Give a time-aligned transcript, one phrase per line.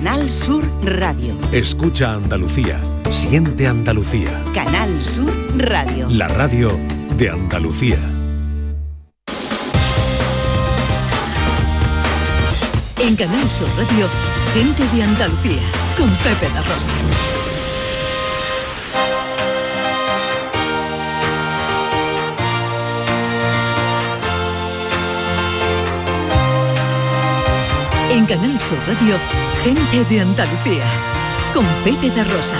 [0.00, 1.36] Canal Sur Radio.
[1.50, 2.78] Escucha Andalucía.
[3.10, 4.30] Siente Andalucía.
[4.54, 5.28] Canal Sur
[5.58, 6.06] Radio.
[6.08, 6.78] La radio
[7.16, 7.98] de Andalucía.
[13.00, 14.06] En Canal Sur Radio,
[14.54, 15.62] gente de Andalucía,
[15.96, 16.92] con Pepe la Rosa.
[28.12, 29.16] En Canal Sur Radio,
[29.64, 30.84] gente de Andalucía,
[31.52, 32.56] con Pepe de Rosa.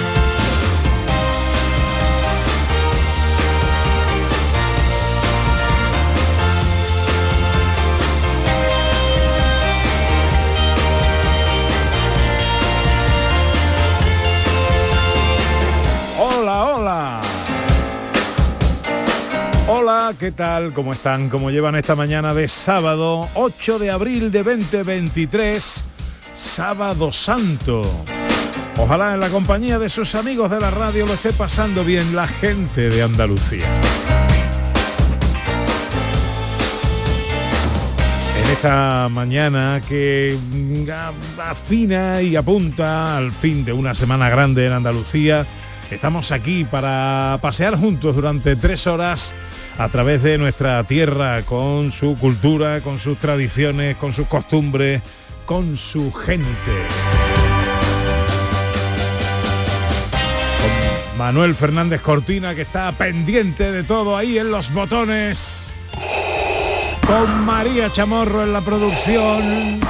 [16.18, 17.20] Hola, hola.
[19.68, 20.72] Hola, ¿qué tal?
[20.72, 21.28] ¿Cómo están?
[21.28, 25.84] ¿Cómo llevan esta mañana de sábado 8 de abril de 2023?
[26.38, 27.82] Sábado Santo.
[28.76, 32.28] Ojalá en la compañía de sus amigos de la radio lo esté pasando bien la
[32.28, 33.66] gente de Andalucía.
[38.40, 44.74] En esta mañana que mm, afina y apunta al fin de una semana grande en
[44.74, 45.44] Andalucía,
[45.90, 49.34] estamos aquí para pasear juntos durante tres horas
[49.76, 55.02] a través de nuestra tierra, con su cultura, con sus tradiciones, con sus costumbres,
[55.48, 56.46] con su gente.
[60.60, 65.72] Con Manuel Fernández Cortina, que está pendiente de todo ahí en los botones
[67.06, 69.80] con María Chamorro en la producción,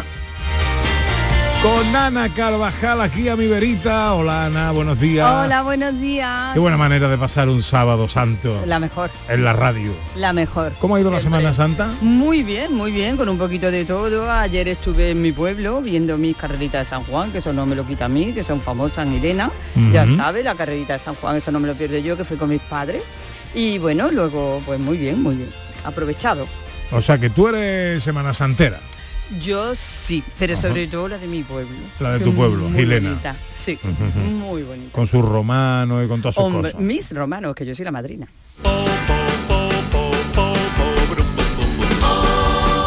[1.63, 4.15] con Ana Carvajal aquí a mi verita.
[4.15, 5.29] Hola Ana, buenos días.
[5.29, 6.53] Hola, buenos días.
[6.55, 9.93] Qué buena manera de pasar un sábado santo La mejor, en la radio.
[10.15, 10.73] la mejor.
[10.79, 11.21] ¿Cómo ha ido la.
[11.21, 11.91] Semana Santa?
[12.01, 14.31] Muy bien, muy bien, con un poquito de todo.
[14.31, 17.75] Ayer estuve en mi pueblo viendo mis carreritas de San Juan, que eso no me
[17.75, 19.51] lo quita a mí, que son famosas en Irena.
[19.93, 22.37] Ya sabe, la carrerita de San Juan, eso no me lo pierdo yo, que fui
[22.37, 23.03] con mis padres.
[23.53, 25.51] Y bueno, luego, pues muy bien, muy bien.
[25.85, 26.47] Aprovechado.
[26.93, 28.79] O sea que tú eres Semana Santera.
[29.41, 31.77] Yo sí, pero sobre todo la de mi pueblo.
[32.01, 33.11] La de tu pueblo, muy Gilena.
[33.11, 34.93] bonita, Sí, muy bonita.
[34.93, 36.87] Con sus romanos y con todas sus Hombre, cosas.
[36.87, 38.27] mis romanos, que yo soy la madrina.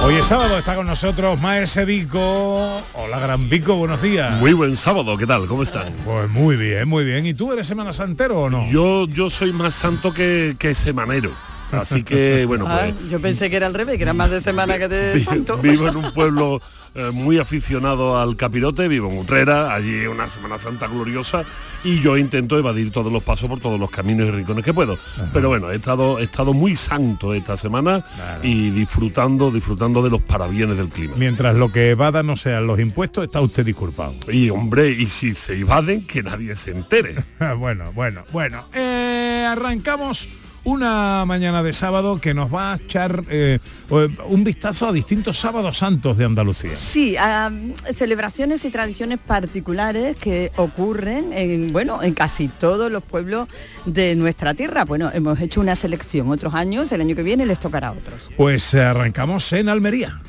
[0.03, 2.81] Hoy es sábado, está con nosotros Maese Vico.
[2.95, 4.31] Hola Gran Vico, buenos días.
[4.39, 5.45] Muy buen sábado, ¿qué tal?
[5.47, 5.93] ¿Cómo están?
[6.03, 7.23] Pues muy bien, muy bien.
[7.27, 8.67] ¿Y tú eres Semana Santero o no?
[8.67, 11.31] Yo, yo soy más santo que, que semanero.
[11.71, 14.41] Así que, bueno, Ah, pues yo pensé que era al revés, que era más de
[14.41, 15.57] semana que de santo.
[15.57, 16.61] vivo en un pueblo
[16.93, 21.43] eh, muy aficionado al capirote, vivo en Utrera, allí una Semana Santa gloriosa
[21.85, 24.97] y yo intento evadir todos los pasos por todos los caminos y rincones que puedo.
[25.31, 28.41] Pero bueno, he estado, he estado muy santo esta semana Claro.
[28.43, 31.15] y disfrutando, disfrutando de los parabienes del clima.
[31.15, 34.15] Mientras lo que evada no sean los impuestos, está usted disculpado.
[34.29, 37.15] Y hombre, y si se evaden, que nadie se entere.
[37.57, 38.65] bueno, bueno, bueno.
[38.73, 40.27] Eh, arrancamos
[40.63, 45.77] una mañana de sábado que nos va a echar eh, un vistazo a distintos sábados
[45.77, 46.75] santos de Andalucía.
[46.75, 47.51] Sí, a
[47.93, 53.47] celebraciones y tradiciones particulares que ocurren en, bueno, en casi todos los pueblos
[53.85, 54.85] de nuestra tierra.
[54.85, 58.29] Bueno, hemos hecho una selección otros años, el año que viene les tocará a otros.
[58.37, 60.19] Pues eh, arrancamos en Almería.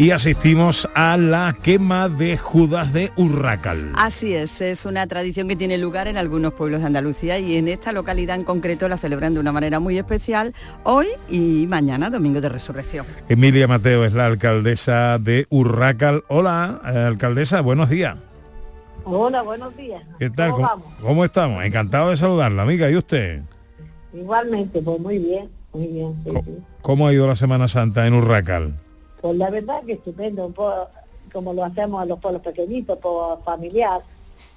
[0.00, 3.92] Y asistimos a la quema de Judas de Urracal.
[3.96, 7.68] Así es, es una tradición que tiene lugar en algunos pueblos de Andalucía y en
[7.68, 12.40] esta localidad en concreto la celebran de una manera muy especial hoy y mañana, Domingo
[12.40, 13.04] de Resurrección.
[13.28, 16.24] Emilia Mateo es la alcaldesa de Urracal.
[16.28, 18.16] Hola, eh, alcaldesa, buenos días.
[19.04, 20.02] Hola, buenos días.
[20.18, 20.52] ¿Qué tal?
[20.52, 20.98] ¿Cómo ¿Cómo, vamos?
[21.02, 21.62] cómo estamos?
[21.62, 22.90] Encantado de saludarla, amiga.
[22.90, 23.42] ¿Y usted?
[24.14, 26.14] Igualmente, pues muy bien, muy bien.
[26.24, 26.56] sí, Co- sí.
[26.80, 28.76] ¿Cómo ha ido la Semana Santa en Urracal?
[29.20, 30.88] Pues la verdad que estupendo, un poco
[31.32, 34.02] como lo hacemos en los pueblos pequeñitos, por familiar.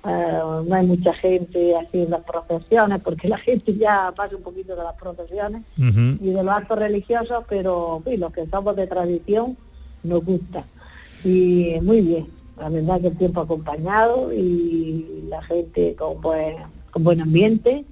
[0.05, 4.75] Eh, no hay mucha gente haciendo las procesiones, porque la gente ya pasa un poquito
[4.75, 6.23] de las procesiones Ujú.
[6.23, 9.57] y de los actos religiosos, pero sí, los que somos de tradición
[10.03, 10.65] nos gusta.
[11.23, 12.27] Y muy bien,
[12.57, 16.55] la verdad que el tiempo acompañado y la gente con buen,
[16.91, 17.85] con buen ambiente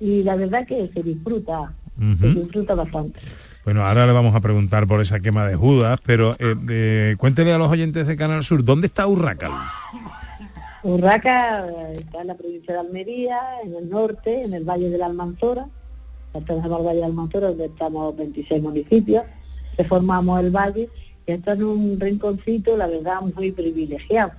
[0.00, 1.72] y la verdad que se disfruta,
[2.20, 3.20] se disfruta bastante.
[3.64, 7.52] Bueno, ahora le vamos a preguntar por esa quema de Judas, pero eh, eh, cuéntele
[7.52, 9.52] a los oyentes de Canal Sur, ¿dónde está Urracal?
[10.82, 14.98] Urraca eh, está en la provincia de Almería, en el norte, en el Valle de
[14.98, 15.66] la Almanzora,
[16.32, 19.24] pertenecemos al Valle de la Almanzora, donde estamos 26 municipios,
[19.76, 20.90] que formamos el valle,
[21.26, 24.32] y está en un rinconcito, la verdad, muy privilegiado,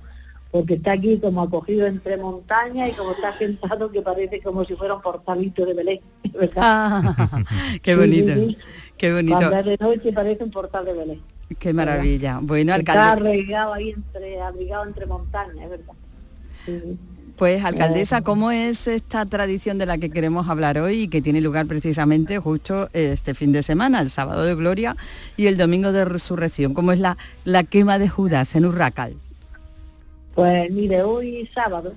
[0.52, 4.74] porque está aquí como acogido entre montañas y como está sentado que parece como si
[4.76, 6.00] fuera un portalito de Belén,
[6.32, 6.54] ¿verdad?
[6.62, 7.42] Ah,
[7.82, 8.58] qué Sí, bonito, sí, sí.
[8.96, 11.22] Qué bonito, de noche parece un portal de Belén.
[11.58, 12.38] qué maravilla.
[12.42, 15.94] Bueno, Está alcalde, arraigado ahí entre, abrigado entre montañas, es verdad.
[16.64, 16.98] Sí,
[17.36, 21.42] pues alcaldesa, ¿cómo es esta tradición de la que queremos hablar hoy y que tiene
[21.42, 24.96] lugar precisamente justo este fin de semana, el sábado de Gloria
[25.36, 26.72] y el domingo de Resurrección?
[26.72, 29.16] ¿Cómo es la, la quema de Judas en Urracal?
[30.34, 31.92] Pues mire, hoy sábado,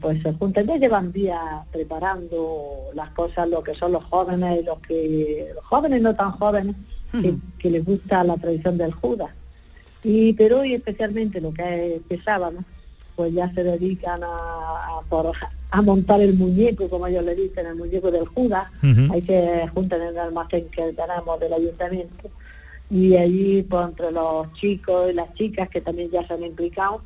[0.00, 1.38] pues se juntan, ya llevan días
[1.70, 6.76] preparando las cosas, lo que son los jóvenes, los que, los jóvenes no tan jóvenes,
[7.12, 9.30] que, que les gusta la tradición del Judas.
[10.02, 11.62] Y pero hoy especialmente lo que
[11.96, 12.58] es este sábado,
[13.16, 15.32] pues ya se dedican a, a, por-
[15.72, 18.70] a montar el muñeco, como ellos le dicen, el muñeco del Judas.
[18.82, 19.12] Ujú.
[19.12, 22.30] Ahí se juntan en el almacén que tenemos del ayuntamiento.
[22.88, 27.02] Y allí, pues entre los chicos y las chicas que también ya se han implicado,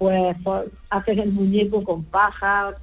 [0.00, 2.74] pues, pues, hacen el muñeco con paja,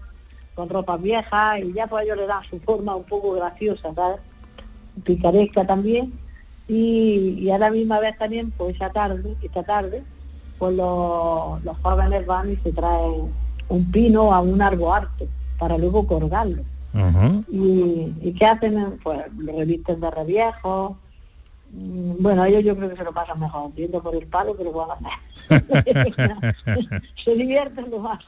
[0.53, 4.19] con ropa vieja y ya pues ellos le dan su forma un poco graciosa, ¿sabes?
[5.03, 6.13] Picaresca también.
[6.67, 10.03] Y, y a la misma vez también, pues esa tarde, esta tarde,
[10.59, 13.33] pues los, los jóvenes van y se traen
[13.67, 15.25] un pino a un árbol harto
[15.57, 16.61] para luego colgarlo.
[17.51, 18.99] ¿Y, y qué hacen?
[19.03, 20.99] Pues lo revisten de reviejo.
[21.71, 24.63] Mm, Bueno, ellos yo creo que se lo pasan mejor, viendo por el palo que
[24.63, 25.21] lo van a
[27.23, 28.19] se divierten lo más.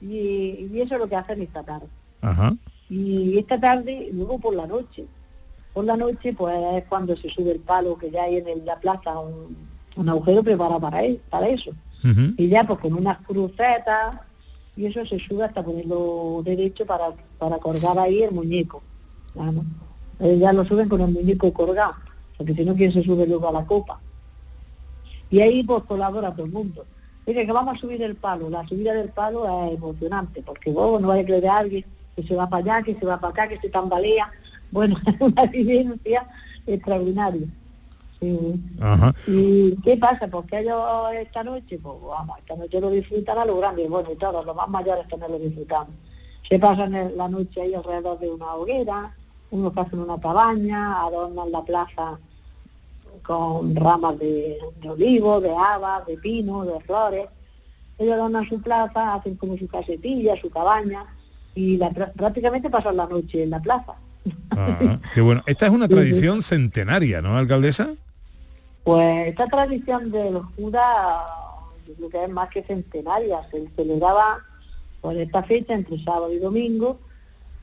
[0.00, 1.86] Y, y eso es lo que hacen esta tarde.
[2.20, 2.54] Ajá.
[2.88, 5.06] Y esta tarde, luego por la noche,
[5.72, 8.78] por la noche pues es cuando se sube el palo, que ya hay en la
[8.78, 9.56] plaza un,
[9.96, 11.72] un agujero preparado para, él, para eso.
[12.36, 14.20] Y ya pues con unas crucetas
[14.76, 17.06] y eso se sube hasta ponerlo derecho para,
[17.38, 18.80] para colgar ahí el muñeco.
[20.20, 21.94] Eh, ya lo suben con el muñeco colgado,
[22.36, 24.00] porque si no, ¿quién se sube luego a la copa?
[25.30, 26.84] Y ahí pues colabora todo el mundo.
[27.26, 31.00] Dice que vamos a subir el palo, la subida del palo es emocionante, porque vos
[31.00, 31.84] no a creer a alguien
[32.14, 34.30] que se va para allá, que se va para acá, que se tambalea.
[34.70, 36.26] Bueno, es una vivencia
[36.66, 37.46] extraordinaria.
[38.20, 38.62] Sí.
[38.80, 39.14] Ajá.
[39.26, 40.28] ¿Y qué pasa?
[40.28, 40.80] Porque ellos
[41.14, 44.46] esta noche, pues vamos, esta noche lo disfrutan a lo grande, y bueno, y todos
[44.46, 45.88] los más mayores también lo disfrutan.
[46.48, 49.16] Se pasan la noche ahí alrededor de una hoguera,
[49.50, 52.18] unos hacen una cabaña, adornan la plaza
[53.22, 57.28] con ramas de, de olivo, de habas, de pino, de flores.
[57.98, 61.06] Ellos adornan su plaza, hacen como su casetilla, su cabaña,
[61.54, 63.94] y la, prácticamente pasan la noche en la plaza.
[64.50, 65.00] Ajá.
[65.14, 65.42] Qué bueno.
[65.46, 67.94] Esta es una tradición centenaria, ¿no, alcaldesa?
[68.84, 70.84] Pues esta tradición de los judas,
[71.88, 74.38] yo creo que es más que centenaria, se celebraba
[75.00, 77.00] por esta fecha entre sábado y domingo,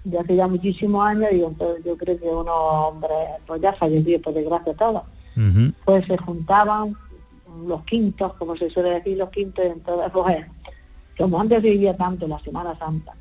[0.04, 3.12] de hace ya muchísimos años, y entonces yo creo que unos hombres,
[3.46, 5.04] pues ya fallecidos por desgracia todos,
[5.86, 6.96] pues se juntaban
[7.66, 10.46] los quintos, como se suele decir los quintos, entonces pues
[11.18, 13.14] como antes vivía tanto la Semana Santa,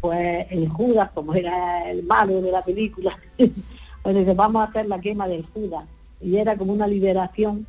[0.00, 3.18] pues el Judas, como era el malo de la película,
[4.02, 5.84] pues dice, vamos a hacer la quema del Judas.
[6.20, 7.66] Y era como una liberación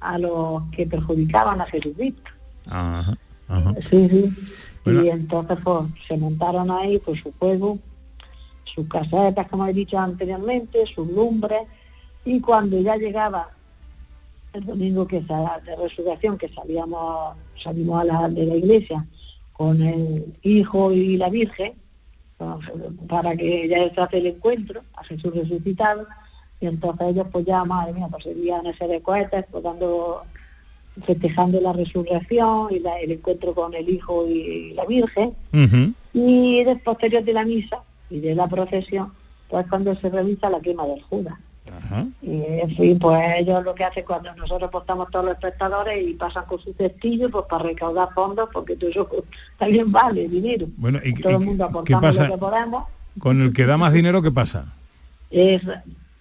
[0.00, 2.30] a los que perjudicaban a Jesucristo.
[2.66, 3.16] Ajá.
[3.48, 3.74] Ajá.
[3.90, 4.73] Sí, sí.
[4.86, 7.78] Y entonces pues se montaron ahí pues su juego,
[8.64, 11.62] sus casetas, como he dicho anteriormente, sus lumbres,
[12.24, 13.50] y cuando ya llegaba
[14.52, 19.06] el domingo que sa- de resurrección, que salíamos, salimos a la, de la iglesia
[19.52, 21.74] con el hijo y la virgen,
[22.38, 22.50] pues,
[23.08, 26.06] para que ya se hace el encuentro a Jesús resucitado,
[26.60, 30.22] y entonces ellos pues ya, madre mía, pues seguían ese de cohetes, pues dando
[31.06, 35.32] festejando la resurrección y la- el encuentro con el Hijo y la Virgen.
[36.12, 39.12] Y después de la misa y de la procesión,
[39.48, 41.34] pues cuando se realiza la quema del Judas.
[41.66, 42.06] Ajá.
[42.22, 46.12] Y en fin, pues ellos lo que hacen cuando nosotros portamos todos los espectadores y
[46.14, 49.08] pasan con su cestillo, pues para recaudar fondos, porque todo eso
[49.58, 50.66] también vale dinero.
[50.76, 52.84] Bueno, ¿y, Todo y el mundo aportamos lo que podemos.
[53.18, 54.66] Con el que da más dinero, ¿qué pasa?
[55.30, 55.62] Es,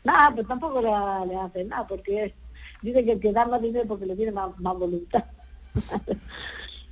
[0.04, 0.90] nada, pues tampoco le,
[1.32, 2.34] le hacen nada, porque es-
[2.84, 5.24] dice que el que da más dinero porque le tiene más, más voluntad.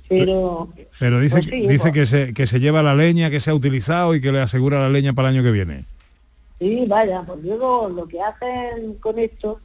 [0.08, 0.68] Pero
[0.98, 1.92] Pero dice, Pues sí, dice pues.
[1.92, 4.80] que, se, que se lleva la leña que se ha utilizado y que le asegura
[4.80, 5.84] la leña para el año que viene.
[6.58, 9.60] sí, vaya, pues luego lo que hacen con esto,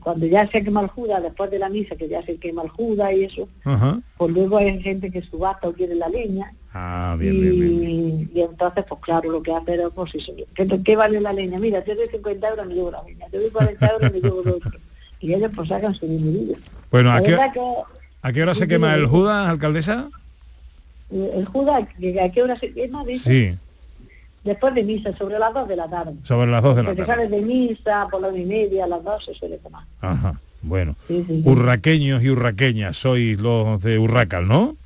[0.00, 2.68] cuando ya se quema el Judas, después de la misa, que ya se quema el
[2.70, 4.00] Judas y eso, Ajá.
[4.16, 6.52] pues luego hay gente que subasta o quiere la leña.
[6.74, 10.66] Ah, bien, y, bien, y entonces, pues claro, lo que hace es, pues eso, ¿qué,
[10.84, 11.58] qué vale la leña?
[11.58, 14.42] Mira, te doy 50 euros, me llevo la leña, te doy 40 euros, me llevo
[14.42, 14.78] lo otro.
[15.20, 16.54] Y ellos pues sacan su dinerillo.
[16.90, 17.60] Bueno, ¿a qué, verdad que
[18.22, 19.06] ¿a qué hora se quema el.
[19.06, 20.08] Judas, alcaldesa?
[21.10, 21.84] eh, el Judas,
[22.22, 23.04] ¿a qué hora se quema?
[23.04, 23.58] Dice, Sí,
[24.44, 26.12] Después de misa, sobre las 2 de la tarde.
[26.22, 27.24] sobre las 2 de la Porque tarde.
[27.24, 29.82] sales de misa por la una y media, a las 2 se suele quemar.
[30.00, 30.40] Ajá.
[30.62, 31.48] Bueno, Sí, sí, sí.
[31.48, 34.76] urraqueños y urraqueñas, sois los de Urracal, ¿no?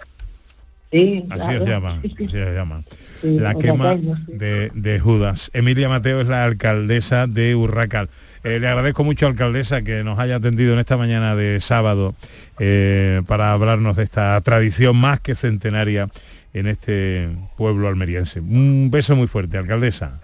[0.91, 1.63] Sí, Así claro.
[1.63, 2.85] os llaman, así os llaman.
[3.23, 3.97] La quema
[4.27, 5.51] de, de Judas.
[5.55, 8.09] Emilia Mateo es la alcaldesa de Urracal.
[8.43, 12.15] Eh, le agradezco mucho, alcaldesa, que nos haya atendido en esta mañana de sábado
[12.59, 16.09] eh, para hablarnos de esta tradición más que centenaria
[16.55, 18.41] en este pueblo almeriense.
[18.41, 20.21] Un beso muy fuerte, alcaldesa.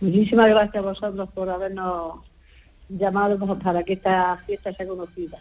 [0.00, 2.20] Muchísimas gracias a vosotros por habernos
[2.88, 5.38] llamado para que esta fiesta sea conocida.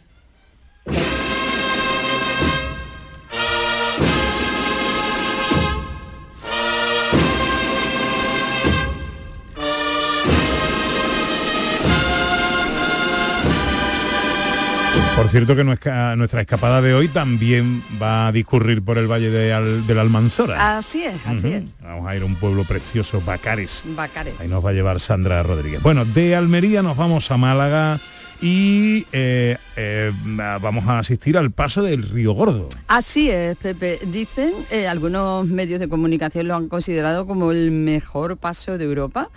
[15.16, 19.30] Por cierto que nuestra, nuestra escapada de hoy también va a discurrir por el Valle
[19.30, 20.78] de Al- del Almanzora.
[20.78, 21.70] Así es, así es.
[21.82, 23.84] Vamos a ir a un pueblo precioso, Bacares.
[23.96, 24.34] Bacares.
[24.40, 25.82] Ahí nos va a llevar Sandra Rodríguez.
[25.84, 28.00] Bueno, de Almería nos vamos a Málaga
[28.42, 32.68] y eh, eh, vamos a asistir al paso del Río Gordo.
[32.88, 34.00] Así es, Pepe.
[34.08, 39.30] Dicen, eh, algunos medios de comunicación lo han considerado como el mejor paso de Europa.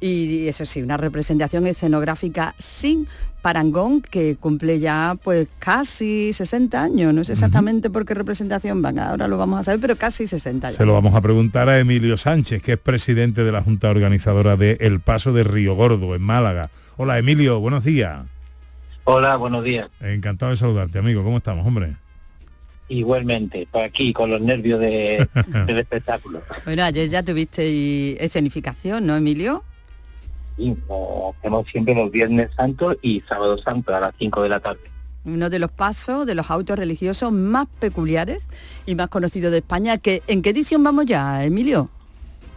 [0.00, 3.06] Y eso sí, una representación escenográfica sin
[3.44, 7.12] parangón que cumple ya pues casi 60 años.
[7.12, 10.68] No sé exactamente por qué representación van, ahora lo vamos a saber, pero casi 60
[10.68, 10.78] años.
[10.78, 14.56] Se lo vamos a preguntar a Emilio Sánchez, que es presidente de la Junta Organizadora
[14.56, 16.70] de El Paso de Río Gordo, en Málaga.
[16.96, 18.24] Hola Emilio, buenos días.
[19.04, 19.90] Hola, buenos días.
[20.00, 21.22] Encantado de saludarte, amigo.
[21.22, 21.96] ¿Cómo estamos, hombre?
[22.88, 25.28] Igualmente, por aquí con los nervios de,
[25.66, 26.40] del espectáculo.
[26.64, 29.64] Bueno, ayer ya tuviste escenificación, ¿no, Emilio?
[30.56, 34.60] Y lo hacemos siempre los Viernes Santos y Sábado Santo a las 5 de la
[34.60, 34.80] tarde.
[35.24, 38.48] uno de los pasos de los autos religiosos más peculiares
[38.86, 39.98] y más conocidos de España.
[39.98, 41.88] Que, ¿En qué edición vamos ya, Emilio?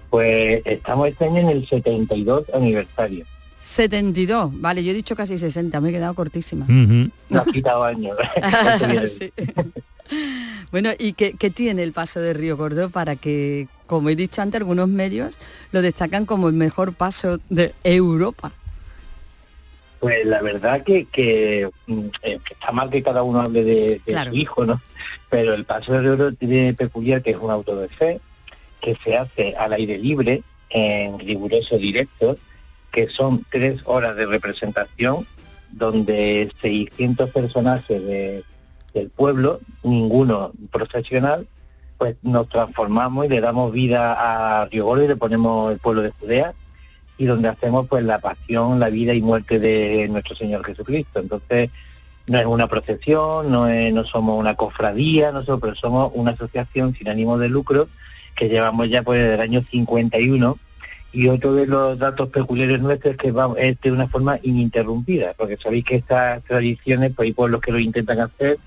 [0.09, 3.25] Pues estamos este año en el 72 aniversario.
[3.61, 4.51] 72.
[4.61, 6.65] Vale, yo he dicho casi 60, me he quedado cortísima.
[7.29, 8.17] Nos ha quitado años.
[9.17, 9.31] Sí.
[10.71, 14.41] Bueno, ¿y qué, qué tiene el paso de Río Gordo para que, como he dicho
[14.41, 15.39] antes, algunos medios
[15.71, 18.51] lo destacan como el mejor paso de Europa?
[19.99, 24.01] Pues la verdad que, que, mm, eh, que está mal que cada uno hable de,
[24.05, 24.29] de Claro.
[24.31, 24.79] su hijo, ¿no?
[25.29, 28.19] Pero el paso de tiene peculiar que es un auto de fe,
[28.79, 32.37] que se hace al aire libre, en riguroso directo,
[32.91, 35.25] que son tres horas de representación,
[35.71, 38.43] donde 600 personajes de-
[38.93, 41.47] del pueblo, ninguno profesional,
[41.97, 44.13] pues nos transformamos y le damos vida
[44.61, 46.53] a Río Gordo y le ponemos el pueblo de Judea
[47.17, 51.19] y donde hacemos pues la pasión, la vida y muerte de nuestro Señor Jesucristo.
[51.19, 51.69] Entonces,
[52.27, 57.09] no es una procesión, no, es- no somos una cofradía, nosotros, somos una asociación sin
[57.09, 57.87] ánimo de lucro
[58.35, 60.57] que llevamos ya pues desde el año 51
[61.13, 65.33] y otro de los datos peculiares nuestros es que vamos, es de una forma ininterrumpida,
[65.37, 68.59] porque sabéis que estas tradiciones pues hay pueblos que lo intentan hacer,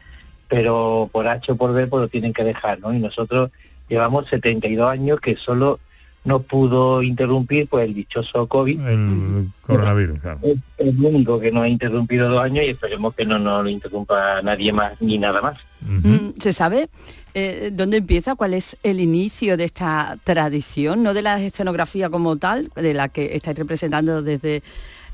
[0.51, 2.93] pero por H o por B pues lo tienen que dejar, ¿no?
[2.93, 3.51] Y nosotros
[3.89, 5.79] llevamos 72 años que solo
[6.23, 10.39] no pudo interrumpir pues el dichoso COVID, El coronavirus, claro.
[10.43, 13.71] es el único que nos ha interrumpido dos años y esperemos que no nos lo
[13.71, 15.57] interrumpa nadie más ni nada más.
[15.81, 16.91] Mm, ¿Se sabe
[17.33, 18.35] eh, dónde empieza?
[18.35, 21.03] ¿Cuál es el inicio de esta tradición?
[21.03, 24.63] No de la escenografía como tal, de la que estáis representando desde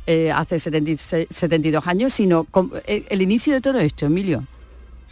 [0.09, 4.43] eh, hace 76 72 años, sino com- eh, el inicio de todo esto, Emilio.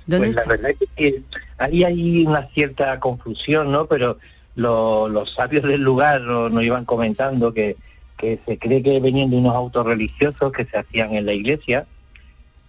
[0.06, 1.22] ¿Dónde Pues la verdad es que
[1.58, 3.86] ahí hay una cierta confusión, ¿no?
[3.86, 4.18] Pero
[4.56, 7.76] lo- los sabios del lugar nos, nos iban comentando que,
[8.16, 11.86] que se cree que venían de unos autos religiosos que se hacían en la iglesia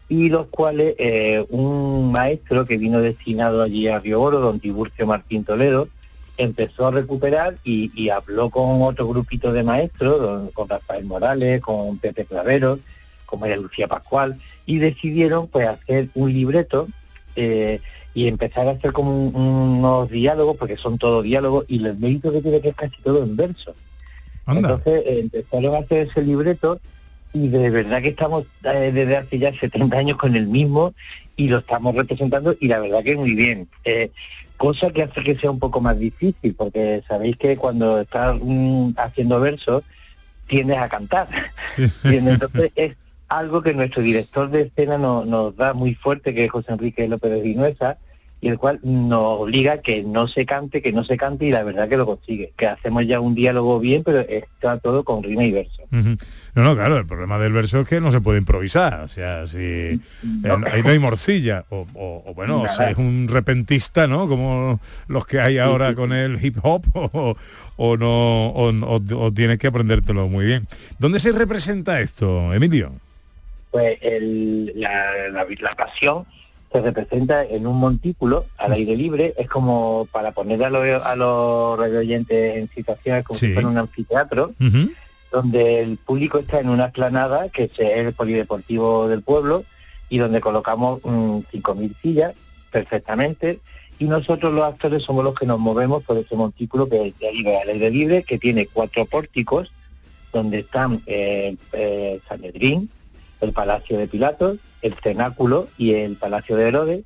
[0.07, 5.05] y los cuales eh, un maestro que vino destinado allí a Río Oro, don Tiburcio
[5.07, 5.87] Martín Toledo,
[6.37, 11.61] empezó a recuperar y, y habló con otro grupito de maestros, don- con Rafael Morales,
[11.61, 12.79] con Pepe Clavero,
[13.25, 16.87] con María Lucía Pascual, y decidieron pues hacer un libreto
[17.35, 17.79] eh,
[18.13, 22.31] y empezar a hacer como un- unos diálogos, porque son todos diálogos, y el mérito
[22.31, 23.75] que tiene que es casi todo en verso.
[24.45, 24.69] Anda.
[24.69, 26.79] Entonces eh, empezaron a hacer ese libreto
[27.33, 30.93] y de verdad que estamos eh, desde hace ya 70 años con el mismo
[31.35, 33.67] y lo estamos representando y la verdad que muy bien.
[33.83, 34.11] Eh,
[34.55, 38.91] cosa que hace que sea un poco más difícil, porque sabéis que cuando estás mm,
[38.95, 39.83] haciendo versos
[40.47, 41.27] tiendes a cantar.
[42.05, 42.95] Y entonces es
[43.27, 47.07] algo que nuestro director de escena no- nos da muy fuerte, que es José Enrique
[47.07, 47.97] López de Vinuesa,
[48.41, 51.63] y el cual nos obliga que no se cante, que no se cante, y la
[51.63, 52.53] verdad que lo consigue.
[52.55, 55.81] Que hacemos ya un diálogo bien, pero está todo con rima y verso.
[56.53, 59.01] No, no, claro, el problema del verso es que no se puede improvisar.
[59.01, 59.99] O sea, si eh,
[60.71, 61.65] ahí no hay morcilla.
[61.69, 64.27] O, o- o bueno, o sea, es un repentista, ¿no?
[64.27, 67.35] Como los que hay ahora con el hip hop, o,
[67.77, 70.67] o no, o tienes que aprendértelo muy bien.
[70.99, 72.91] ¿Dónde se representa esto, Emilio?
[73.75, 76.25] Pues el- la, la- la pasión
[76.71, 81.13] se representa en un montículo al aire libre, es como para poner a los, a
[81.17, 83.47] los radioyentes en situaciones como Sí.
[83.47, 84.53] si fuera un anfiteatro,
[85.29, 89.65] donde el público está en una explanada, que es el polideportivo del pueblo,
[90.07, 92.33] y donde colocamos mm, 5.000 sillas
[92.71, 93.59] perfectamente,
[93.99, 97.13] y nosotros los actores somos los que nos movemos por ese montículo que es
[97.61, 99.69] al aire libre, que tiene cuatro pórticos,
[100.31, 102.89] donde están eh, eh, Sanedrín,
[103.41, 107.03] el Palacio de Pilatos, el Cenáculo y el Palacio de Herodes.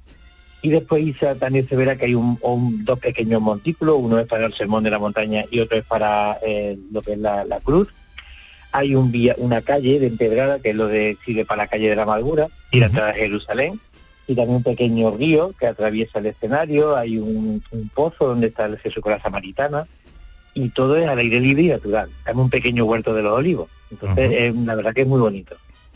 [0.62, 1.04] Y después
[1.40, 4.84] también se verá que hay un, un- dos pequeños montículos, uno es para el Sermón
[4.84, 7.88] de la Montaña y otro es para eh, lo que es la, la cruz.
[8.72, 11.90] Hay un vía, una calle de empedrada que es lo de sigue para la calle
[11.90, 12.84] de la Amargura, Ujú.
[12.84, 13.80] atrás de Jerusalén,
[14.28, 18.66] y también un pequeño río que atraviesa el escenario, hay un, un pozo donde está
[18.66, 19.88] el Jesús con la Samaritana,
[20.54, 22.10] y todo es al aire libre y natural.
[22.26, 23.70] Hay un pequeño huerto de los olivos.
[23.90, 25.56] Entonces, eh, la verdad que es muy bonito.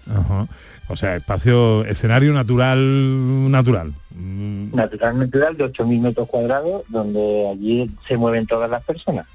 [0.10, 0.48] Ajá.
[0.90, 3.94] O sea, espacio, escenario natural, natural.
[4.12, 9.26] Mm, Natural, natural de 8.000 metros cuadrados, donde allí se mueven todas las personas.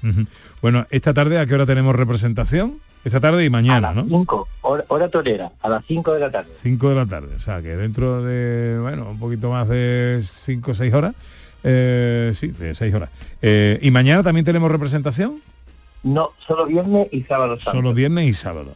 [0.61, 2.79] Bueno, esta tarde, ¿a qué hora tenemos representación?
[3.03, 4.19] Esta tarde y a mañana, las ¿no?
[4.19, 6.51] 5, hora, hora torera, a las 5 de la tarde.
[6.61, 10.71] 5 de la tarde, o sea que dentro de, bueno, un poquito más de 5
[10.71, 11.15] o 6 horas,
[11.63, 13.09] eh, sí, de 6 horas.
[13.41, 15.41] Eh, ¿Y mañana también tenemos representación?
[16.03, 17.71] No, solo viernes y sábado santo.
[17.71, 18.75] Solo viernes y sábado.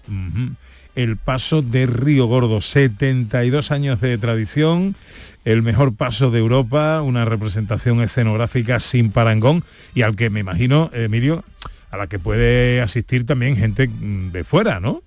[0.95, 4.95] El paso de Río Gordo, 72 años de tradición,
[5.43, 9.63] el mejor paso de Europa, una representación escenográfica sin parangón
[9.95, 11.43] y al que me imagino, Emilio,
[11.89, 15.01] a la que puede asistir también gente mm, de fuera, ¿no?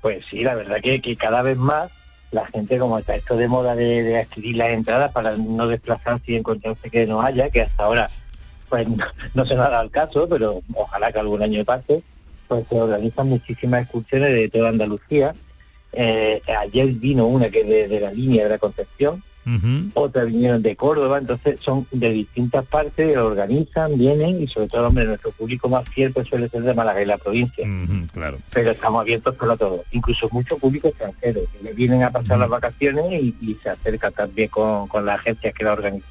[0.00, 1.90] Pues sí, la verdad que, que cada vez más
[2.30, 6.36] la gente, como está esto de moda de, adquirir las entradas para no desplazarse y
[6.36, 8.10] encontrarse que no haya, que hasta ahora
[8.68, 12.02] pues no, no se nos ha dado el caso, pero ojalá que algún año pase,
[12.50, 15.34] pues se organizan muchísimas excursiones de toda Andalucía.
[15.92, 19.90] Eh, ayer vino una que es de, de la línea de la Concepción, Ujú.
[19.94, 25.04] otras vinieron de Córdoba, entonces son de distintas partes, organizan, vienen y sobre todo, hombre,
[25.04, 27.66] nuestro público más fiel pues suele ser de Málaga y la provincia
[28.12, 28.38] claro.
[28.52, 29.84] pero estamos abiertos para todo.
[29.92, 34.48] Incluso mucho público extranjero que vienen a pasar las vacaciones y, y se acerca también
[34.48, 36.10] con, con las agencias que la organizan.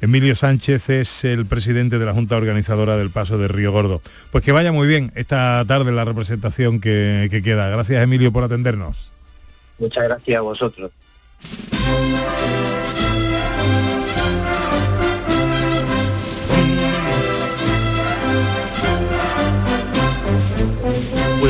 [0.00, 4.00] Emilio Sánchez es el presidente de la Junta Organizadora del Paso de Río Gordo.
[4.30, 7.68] Pues que vaya muy bien esta tarde la representación que, que queda.
[7.68, 9.10] Gracias Emilio por atendernos.
[9.78, 10.90] Muchas gracias a vosotros.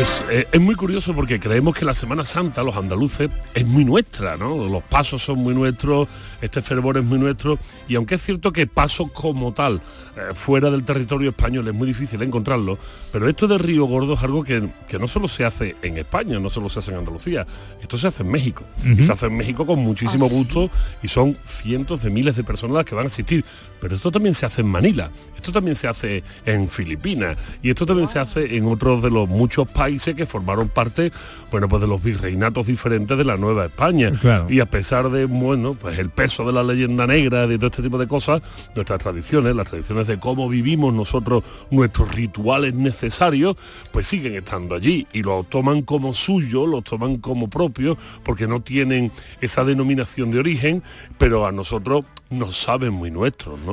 [0.00, 3.84] Pues eh, es muy curioso porque creemos que la Semana Santa, los andaluces, es muy
[3.84, 4.66] nuestra, ¿no?
[4.66, 6.08] Los pasos son muy nuestros,
[6.40, 9.82] este fervor es muy nuestro, y aunque es cierto que paso como tal,
[10.16, 12.78] eh, fuera del territorio español, es muy difícil encontrarlo,
[13.12, 16.40] pero esto de Río Gordo es algo que, que no solo se hace en España,
[16.40, 17.46] no solo se hace en Andalucía,
[17.82, 20.34] esto se hace en México, y se hace en México con muchísimo Ah, sí.
[20.34, 20.70] gusto,
[21.02, 23.44] y son cientos de miles de personas las que van a asistir,
[23.80, 27.86] pero esto también se hace en Manila, esto también se hace en Filipinas, y esto
[27.86, 31.12] también se hace en otros de los muchos países que formaron parte,
[31.50, 34.12] bueno, pues de los virreinatos diferentes de la Nueva España.
[34.20, 34.46] Claro.
[34.48, 37.82] Y a pesar de, bueno, pues el peso de la leyenda negra, de todo este
[37.82, 38.42] tipo de cosas,
[38.74, 43.56] nuestras tradiciones, las tradiciones de cómo vivimos nosotros nuestros rituales necesarios,
[43.90, 48.60] pues siguen estando allí y lo toman como suyo, lo toman como propio, porque no
[48.60, 50.82] tienen esa denominación de origen,
[51.18, 53.69] pero a nosotros nos saben muy nuestros, ¿no?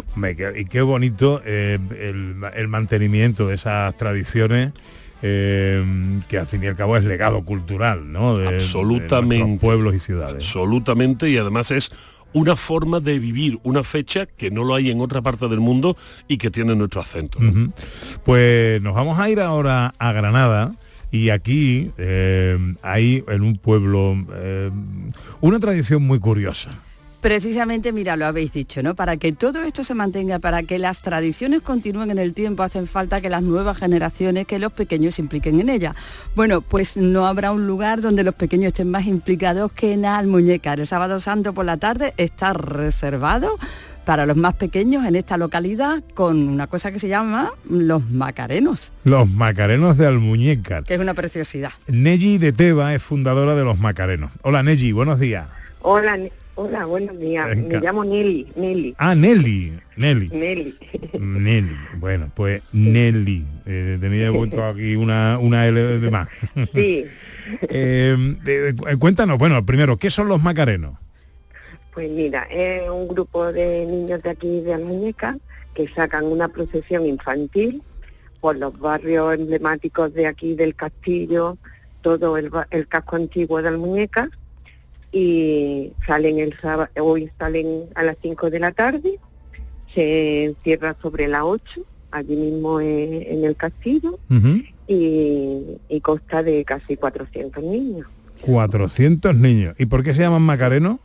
[0.55, 4.71] Y qué bonito eh, el, el mantenimiento de esas tradiciones.
[5.23, 5.83] eh,
[6.27, 8.37] que al fin y al cabo es legado cultural, ¿no?
[8.37, 9.59] De- Absolutamente.
[9.59, 10.35] pueblos y ciudades.
[10.35, 11.91] Absolutamente, y además es
[12.33, 15.97] una forma de vivir una fecha que no lo hay en otra parte del mundo
[16.27, 17.39] y que tiene nuestro acento.
[18.23, 20.75] Pues nos vamos a ir ahora a Granada
[21.09, 24.69] y aquí eh, hay en un pueblo eh,
[25.41, 26.69] una tradición muy curiosa.
[27.27, 28.95] Precisamente, mira, lo habéis dicho, ¿no?
[28.95, 32.87] Para que todo esto se mantenga, para que las tradiciones continúen en el tiempo, hacen
[32.87, 35.93] falta que las nuevas generaciones, que los pequeños se impliquen en ella.
[36.37, 40.79] Bueno, pues no habrá un lugar donde los pequeños estén más implicados que en Almuñécar.
[40.79, 43.57] El sábado santo por la tarde está reservado
[44.05, 48.93] para los más pequeños en esta localidad con una cosa que se llama los macarenos,
[49.03, 50.85] Los Macarenos de Almuñécar.
[50.85, 51.71] que es una preciosidad.
[51.87, 54.31] Nelly de Teba es fundadora de los Macarenos.
[54.43, 55.45] Hola Nelly, buenos días.
[55.81, 56.17] Hola,
[56.57, 57.55] hola, buenos días.
[57.55, 60.27] Me llamo Nelly, Nelly, Ah, Nelly, Nelly.
[60.29, 60.75] Nelly.
[61.19, 63.45] Nelly, bueno, pues Nelly.
[63.65, 66.27] Eh, tenía vuelto aquí una, una L de más.
[66.73, 67.05] Sí,
[67.69, 70.97] Eh, eh, cuéntanos, bueno, primero, ¿qué son los Macarenos?
[71.93, 75.37] pues mira, es un grupo de niños de aquí de Almuñeca
[75.73, 77.81] que sacan una procesión infantil
[78.39, 81.57] por los barrios emblemáticos de aquí del castillo,
[82.01, 84.29] todo el, el casco antiguo de Almuñeca
[85.11, 89.19] y salen el sábado, hoy salen a las 5 de la tarde,
[89.93, 94.19] se cierra sobre las 8, allí mismo en, en el castillo,
[94.87, 98.07] y, y consta de casi 400 niños.
[98.41, 99.75] 400 niños.
[99.77, 100.99] ¿Y por qué se llaman Macareno?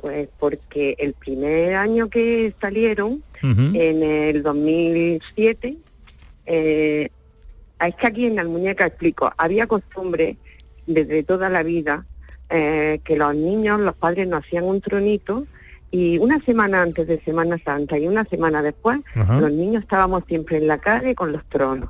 [0.00, 3.60] Pues porque el primer año que salieron, Ujú.
[3.74, 5.76] en el 2007,
[6.46, 7.08] eh,
[7.86, 10.36] es que aquí en la muñeca explico, había costumbre
[10.86, 12.04] desde toda la vida
[12.52, 15.46] eh, que los niños, los padres nos hacían un tronito
[15.90, 19.40] y una semana antes de Semana Santa y una semana después, Ajá.
[19.40, 21.88] los niños estábamos siempre en la calle con los tronos,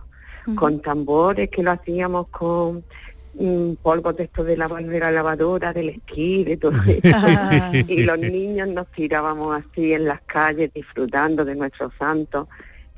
[0.55, 2.85] con tambores que lo hacíamos con
[3.35, 7.01] mm, polvos de estos de lavar de la lavadora, del esquí, de todo eso.
[7.89, 12.47] y los niños nos tirábamos así en las calles disfrutando de nuestros santos.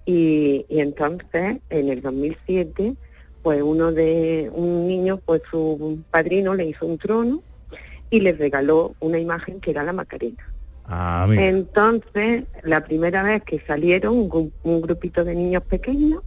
[0.04, 2.94] Y, y entonces, en el 2007,
[3.42, 7.42] pues uno de un niño, pues su padrino le hizo un trono
[8.14, 10.44] y le regaló una imagen que era la Macarena.
[10.86, 11.26] Ah.
[11.36, 16.22] Entonces, la primera vez que salieron un, gru- un grupito de niños pequeños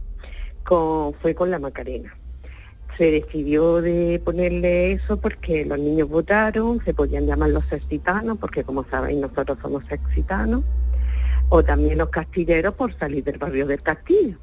[0.64, 2.14] con- fue con la Macarena.
[2.98, 8.64] Se decidió de ponerle eso porque los niños votaron, se podían llamar los sexitanos, porque
[8.64, 10.64] como sabéis nosotros somos sexitanos,
[11.50, 14.36] o también los castilleros por salir del barrio del castillo.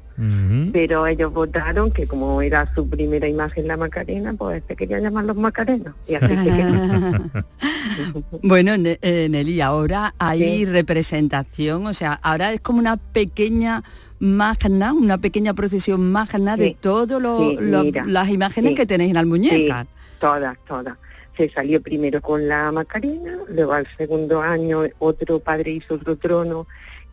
[0.72, 5.24] Pero ellos votaron que como era su primera imagen la Macarena, pues se querían llamar
[5.26, 5.94] los Macarenos.
[6.08, 7.44] Y así se quedó.
[8.42, 10.64] Bueno, eh, Nelly, ahora hay Sí.
[10.66, 13.82] representación, o sea, ahora es como una pequeña
[14.18, 16.76] magna, una pequeña procesión magna de Sí.
[16.80, 19.84] todas Sí, las imágenes que tenéis en Almuñécar.
[19.86, 20.96] Sí, todas, todas.
[21.36, 26.66] Se salió primero con la Macarena, luego al segundo año otro padre hizo otro trono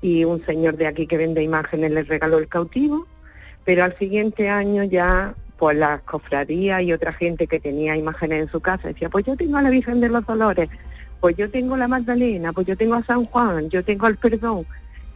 [0.04, 3.08] y un señor de aquí que vende imágenes le regaló el cautivo,
[3.64, 8.52] pero al siguiente año ya pues las cofradías y otra gente que tenía imágenes en
[8.52, 10.68] su casa decía, pues yo tengo a la Virgen de los Dolores,
[11.22, 14.18] pues yo tengo a la Magdalena, pues yo tengo a San Juan, yo tengo al
[14.18, 14.68] Perdón.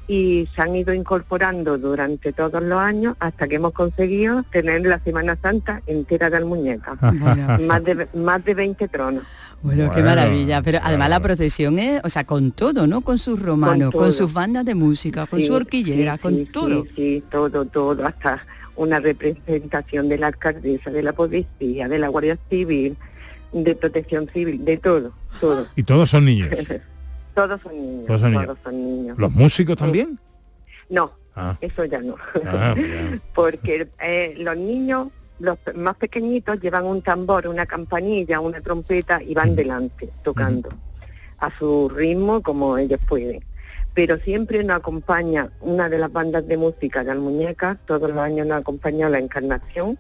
[0.08, 5.00] Y se han ido incorporando durante todos los años hasta que hemos conseguido tener la
[5.00, 6.95] Semana Santa entera de Almuñeca.
[7.60, 9.23] Más de más de 20 tronos.
[9.61, 10.61] Bueno, qué Bueno, maravilla.
[10.61, 11.23] Pero además la claro.
[11.23, 13.01] procesión es, o sea, con todo, ¿no?
[13.01, 14.11] Con sus romanos, con, todo.
[14.11, 16.83] sus bandas de música, con Sí, su horquillera, sí, con sí, todo.
[16.83, 22.07] Sí, sí, todo, todo, hasta una representación de la alcaldesa, de la policía, de la
[22.09, 22.95] Guardia Civil,
[23.51, 25.67] de protección civil, de todo, todo.
[25.75, 26.49] Y todos son niños.
[27.33, 28.45] todos son niños, Todos son niños.
[28.45, 29.17] todos son niños.
[29.17, 30.19] ¿Los músicos también?
[30.89, 32.15] No, Ah, eso ya no.
[32.47, 32.73] ah,
[33.35, 35.09] porque eh, los niños,
[35.39, 40.69] los más pequeñitos, llevan un tambor, una campanilla, una trompeta y van delante tocando
[41.39, 43.43] a su ritmo como ellos pueden.
[43.93, 48.45] Pero siempre nos acompaña una de las bandas de música de Almuñeca, todos los años
[48.45, 49.97] nos acompaña la Encarnación,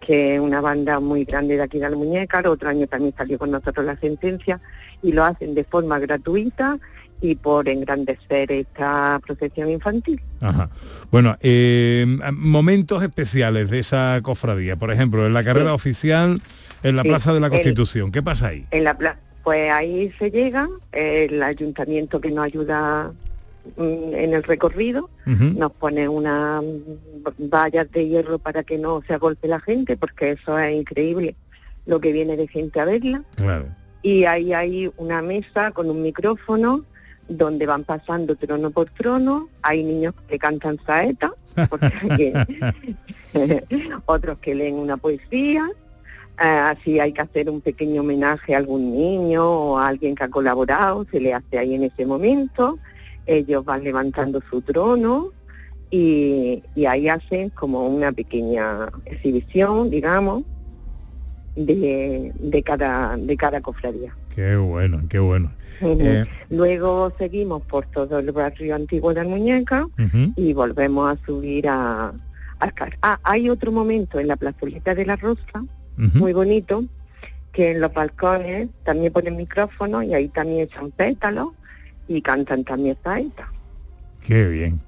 [0.00, 3.50] que es una banda muy grande de aquí de Almuñécar, otro año también salió con
[3.50, 4.60] nosotros la sentencia,
[5.02, 6.78] y lo hacen de forma gratuita
[7.20, 10.20] y por engrandecer esta procesión infantil.
[10.40, 10.68] Ajá.
[11.10, 14.76] Bueno, eh, momentos especiales de esa cofradía.
[14.76, 15.74] Por ejemplo, en la carrera Sí.
[15.74, 16.42] oficial
[16.82, 17.08] en la Sí.
[17.08, 18.12] Plaza de la El- Constitución.
[18.12, 18.66] ¿Qué pasa ahí?
[18.70, 23.12] En la pla- pues ahí se llega, el ayuntamiento que nos ayuda
[23.76, 29.14] mm, en el recorrido, nos pone unas mm, vallas de hierro para que no se
[29.14, 31.34] agolpe la gente, porque eso es increíble
[31.86, 33.22] lo que viene de gente a verla.
[33.34, 33.66] Claro.
[34.02, 36.84] Y ahí hay una mesa con un micrófono
[37.28, 41.32] donde van pasando trono por trono, hay niños que cantan saeta,
[41.70, 42.32] porque
[44.06, 45.68] otros que leen una poesía,
[46.38, 50.24] Ah, así hay que hacer un pequeño homenaje a algún niño o a alguien que
[50.24, 52.78] ha colaborado, se le hace ahí en ese momento,
[53.24, 55.30] ellos van levantando su trono
[55.90, 60.44] y, y ahí hacen como una pequeña exhibición, digamos,
[61.54, 64.14] de, de cada de cada cofradía.
[64.34, 65.52] Qué bueno, qué bueno.
[65.80, 70.32] Eh, Luego seguimos por todo el barrio antiguo de Almuñeca ujú.
[70.36, 72.12] y volvemos a subir a,
[72.74, 75.64] car- Ah, hay otro momento en la plazoleta de la Rosa,
[75.96, 76.84] muy bonito,
[77.52, 81.48] que en los balcones también ponen micrófono y ahí también echan pétalos
[82.06, 83.50] y cantan también saeta.
[84.20, 84.80] Qué bien.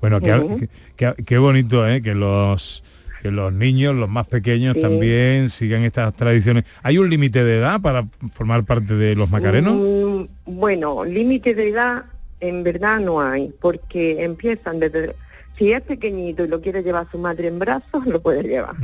[0.00, 2.02] Bueno, qué- qué- qué bonito, ¿eh?
[2.02, 2.82] Que los
[3.26, 4.80] que los niños, los más pequeños, Sí.
[4.82, 6.64] también sigan estas tradiciones.
[6.82, 9.74] ¿Hay un límite de edad para formar parte de los macarenos?
[9.74, 10.24] Mm,
[10.58, 12.04] bueno, límite de edad
[12.40, 15.14] en verdad no hay, porque empiezan desde...
[15.58, 18.74] Si es pequeñito y lo quiere llevar su madre en brazos, lo puede llevar.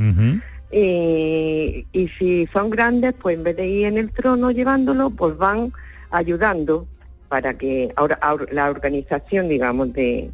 [0.71, 5.37] Y, y si son grandes, pues en vez de ir en el trono llevándolo, pues
[5.37, 5.71] van
[6.09, 6.87] ayudando
[7.29, 8.19] para que ahora
[8.51, 10.31] la organización, digamos, de,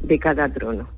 [0.00, 0.88] de cada trono.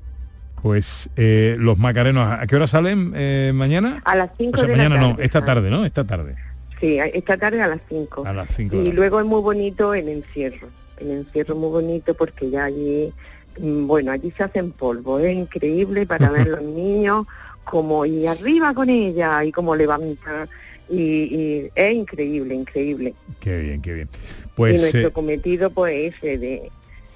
[0.61, 4.01] Pues eh, los macarenos, ¿a qué hora salen eh, mañana?
[4.05, 5.25] A las 5 O sea, de mañana la no, tarde.
[5.25, 5.85] esta ah, tarde, ¿no?
[5.85, 6.35] Esta tarde.
[6.79, 8.23] Sí, esta tarde a las 5.
[8.25, 8.75] A las 5.
[8.75, 10.69] Y luego es muy bonito el encierro.
[10.97, 13.13] El encierro es muy bonito porque ya allí,
[13.59, 15.19] mm, bueno, allí se hacen polvo.
[15.19, 17.27] Es increíble para ver los niños
[17.63, 20.47] como y arriba con ella y como levanta.
[20.89, 23.13] Y, y es increíble, increíble.
[23.39, 24.09] Qué bien, qué bien.
[24.13, 26.71] y Pues nuestro eh, cometido pues ese de,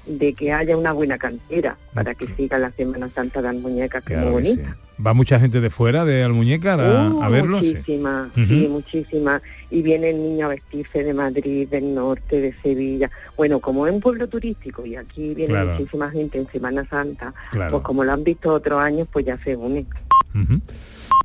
[0.06, 4.14] de que haya una buena cantera para que siga la Semana Santa de Almuñecas, que
[4.16, 4.56] es muy sí.
[4.58, 4.78] bonita.
[5.06, 7.60] va mucha gente de fuera de Almuñécar a, Uh, a verlo.
[7.62, 7.74] sí.
[7.76, 9.42] Muchísima, sí, muchísima.
[9.70, 13.10] Y vienen niños a vestirse de Madrid, del norte, de Sevilla.
[13.38, 15.72] Bueno, como es un pueblo turístico y aquí viene Claro.
[15.74, 17.72] muchísima gente en Semana Santa, Claro.
[17.72, 19.88] pues como lo han visto otros años, pues ya se unen.
[20.36, 20.60] Ujú.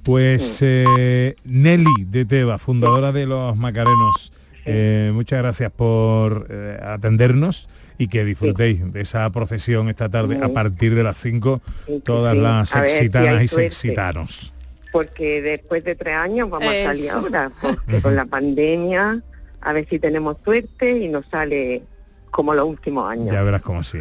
[0.03, 4.33] Pues eh, Nelly de Teba, fundadora de los Macarenos,
[4.65, 10.49] eh, muchas gracias por eh, atendernos y que disfrutéis de esa procesión esta tarde a
[10.49, 12.41] partir de las 5, Sí, todas sí.
[12.41, 13.71] las A ver si y suerte.
[13.73, 14.53] sexitanos.
[14.93, 19.21] Porque después de tres años vamos a salir ahora, porque con la pandemia,
[19.61, 21.83] a ver si tenemos suerte y nos sale
[22.31, 23.33] como los últimos años.
[23.33, 24.01] Ya verás cómo sí.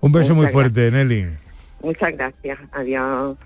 [0.00, 1.26] Un beso muy fuerte, Nelly.
[1.82, 2.58] Muchas gracias.
[2.72, 3.36] Adiós.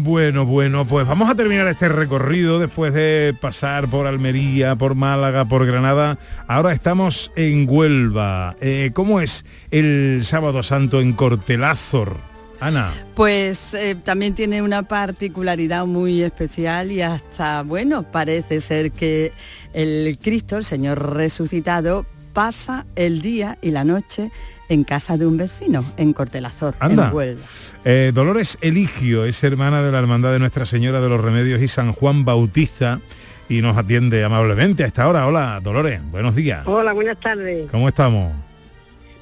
[0.00, 5.46] Bueno, bueno, pues vamos a terminar este recorrido después de pasar por Almería, por Málaga,
[5.46, 6.18] por Granada.
[6.46, 8.56] Ahora estamos en Huelva.
[8.60, 12.16] Eh, ¿Cómo es el sábado santo en Cortelázor?
[12.60, 12.92] Ana.
[13.14, 19.32] Pues eh, también tiene una particularidad muy especial y hasta, bueno, parece ser que
[19.72, 24.30] el Cristo, el Señor resucitado, pasa el día y la noche
[24.68, 27.08] en casa de un vecino, en Cortelazor, Anda.
[27.08, 27.42] en Huelva.
[27.84, 31.68] Eh, Dolores Eligio es hermana de la Hermandad de Nuestra Señora de los Remedios y
[31.68, 33.00] San Juan Bautista
[33.48, 35.26] y nos atiende amablemente a esta hora.
[35.26, 36.62] Hola, Dolores, buenos días.
[36.66, 37.70] Hola, buenas tardes.
[37.70, 38.32] ¿Cómo estamos?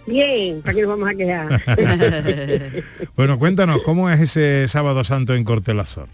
[0.06, 1.62] Bien, ¿para qué nos vamos a quedar?
[3.16, 6.08] Bueno, cuéntanos, ¿cómo es ese sábado santo en Cortelazor?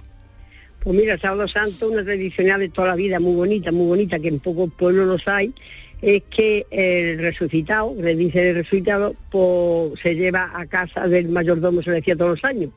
[0.82, 4.28] pues mira, Sábado Santo, una tradicional de toda la vida, muy bonita, muy bonita, que
[4.28, 5.54] en pocos pueblos los hay,
[6.02, 11.80] es que el resucitado, le dice el resucitado, pues se lleva a casa del mayordomo,
[11.82, 12.70] se le decía todos los años,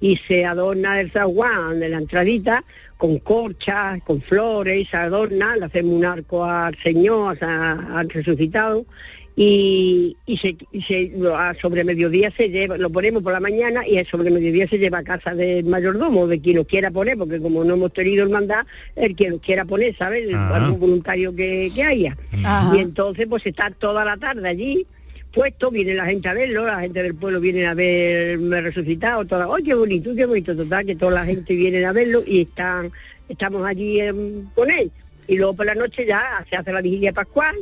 [0.00, 2.64] y se adorna el zaguán de la entradita
[2.96, 8.86] con corchas, con flores, se adorna, le hacemos un arco al Señor, al resucitado,
[9.34, 13.40] y, y se, y se- lo- a sobre mediodía se lleva, lo ponemos por la
[13.40, 16.90] mañana y a sobre mediodía se lleva a casa del mayordomo, de quien lo quiera
[16.90, 18.66] poner, porque como no hemos tenido hermandad,
[18.96, 20.28] el que lo quiera poner, ¿sabes?
[20.34, 20.56] Ah.
[20.56, 22.16] Algún voluntario que, que haya.
[22.44, 22.76] Ajá.
[22.76, 24.86] Y entonces pues está toda la tarde allí
[25.32, 29.48] puesto, viene la gente a verlo, la gente del pueblo viene a verme resucitado, toda,
[29.56, 30.54] ¡ay, qué bonito, qué bonito!
[30.54, 32.92] Total, que toda la gente viene a verlo y están,
[33.30, 34.90] estamos allí em, con él.
[35.26, 37.56] Y luego por la noche ya se hace la vigilia pascual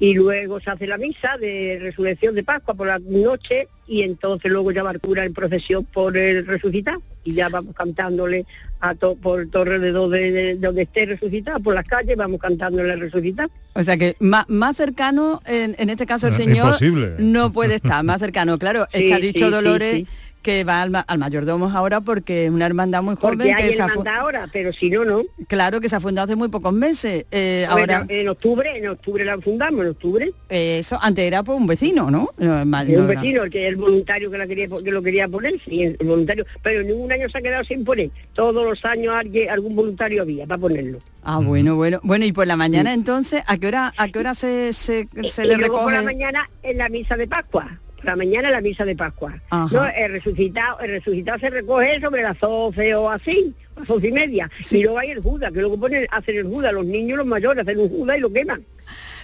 [0.00, 4.50] y luego se hace la misa de resurrección de Pascua por la noche y entonces
[4.50, 8.46] luego ya va el cura en procesión por el resucitado y ya vamos cantándole
[8.80, 12.92] a to- por todo alrededor de, de donde esté resucitado, por las calles vamos cantándole
[12.92, 13.50] al resucitado.
[13.74, 17.14] O sea que más, más cercano, en, en este caso el Es Señor, imposible.
[17.18, 18.56] no puede estar más cercano.
[18.58, 20.06] Claro, es Sí, que ha dicho sí, sí, Dolores sí.
[20.42, 23.62] Que va al, ma- al mayordomo ahora porque es una hermandad muy joven Porque que
[23.64, 25.22] hay se fu- hermandad ahora, pero si no, no.
[25.46, 27.26] claro que se ha fundado hace muy pocos meses.
[27.30, 30.32] Eh, ahora en octubre, en octubre la fundamos, en octubre.
[30.48, 32.30] eh, eso antes era pues un vecino, ¿no?
[32.38, 35.28] No, un no era- vecino, el que el voluntario que, la quería, que lo quería
[35.28, 38.10] poner, sí, el voluntario, pero ningún año se ha quedado sin poner.
[38.34, 40.98] Todos los años alguien, algún voluntario había para ponerlo.
[41.24, 42.00] Ah, bueno, bueno.
[42.02, 45.44] Bueno, y por la mañana entonces, ¿a qué hora, a qué hora se, se, se
[45.44, 46.14] y le luego por la recoge?
[46.14, 47.78] mañana en la misa de Pascua.
[47.98, 49.40] Por la mañana la misa de Pascua.
[49.50, 49.68] Ajá.
[49.74, 54.12] No, el resucitado, el resucitado se recoge sobre las 12 o así, las 12 y
[54.12, 54.50] media.
[54.60, 54.78] Sí.
[54.78, 57.62] Y luego hay el Judas, que luego ponen, hacen el Judas, los niños, los mayores,
[57.66, 58.64] hacen un Judas y lo queman.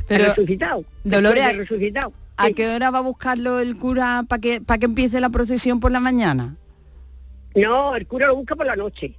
[0.06, 0.84] Pero, el resucitado.
[1.04, 2.12] Dolores, del resucitado.
[2.36, 2.54] ¿a Sí.
[2.54, 5.92] qué hora va a buscarlo el cura para que, para que empiece la procesión por
[5.92, 6.56] la mañana?
[7.54, 9.14] No, el cura lo busca por la noche.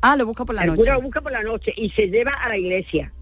[0.00, 0.80] Ah, lo busca por la el noche.
[0.82, 3.12] cura lo busca por la noche y se lleva a la iglesia.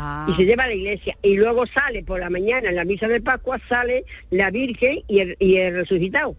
[0.00, 0.26] Ah.
[0.30, 1.16] Y se lleva a la iglesia.
[1.22, 5.18] Y luego sale por la mañana en la misa de Pascua, sale la Virgen y
[5.20, 6.36] el, y el resucitado.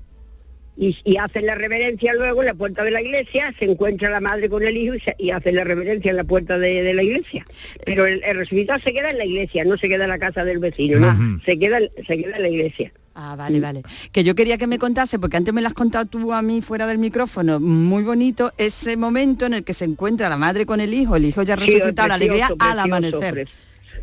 [0.78, 4.22] Y, y hacen la reverencia luego en la puerta de la iglesia, se encuentra la
[4.22, 6.94] madre con el hijo y, se- y hacen la reverencia en la puerta de, de
[6.94, 7.46] la iglesia.
[7.86, 10.46] Pero el, el resucitado se queda en la iglesia, no se queda en la casa
[10.46, 12.94] del vecino, no, se queda, se queda en la iglesia.
[13.16, 13.84] Ah, vale, vale.
[14.12, 16.62] Que yo quería que me contase, porque antes me lo has contado tú a mí
[16.62, 20.80] fuera del micrófono, muy bonito, ese momento en el que se encuentra la madre con
[20.80, 23.50] el hijo, el hijo ya Sí, resucitado, la alegría precioso, al amanecer.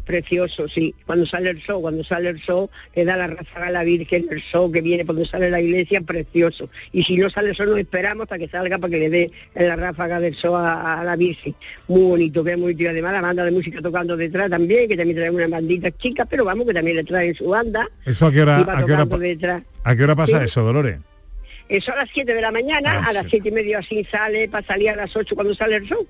[0.07, 0.95] Precioso, sí.
[1.05, 4.27] Cuando sale el sol, cuando sale el sol, le da la ráfaga a la Virgen,
[4.31, 6.71] el sol que viene cuando sale la iglesia, precioso.
[6.92, 9.31] Y si no sale el sol, nos esperamos hasta que salga para que le dé
[9.55, 11.55] la ráfaga del sol a, a la Virgen.
[11.88, 12.75] Muy bonito, que es muy.
[12.79, 16.25] Y además la banda de música tocando detrás también, que también trae una bandita chica,
[16.25, 17.87] pero vamos, que también le traen su banda.
[18.05, 19.62] ¿Eso a qué hora, a qué hora, detrás.
[19.85, 20.45] a qué hora pasa Sí.
[20.45, 20.99] eso, Dolores?
[21.69, 23.31] Eso a las 7 de la mañana, Ah, a las sí.
[23.33, 26.07] 7 y media así sale para salir a las 8 cuando sale el sol.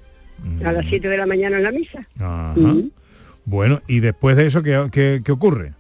[0.65, 2.07] A las 7 de la mañana en la misa.
[2.19, 2.53] Ajá.
[2.55, 2.91] Ujú.
[3.47, 5.73] Bueno, y después de eso, ¿qué, qué- qué ocurre?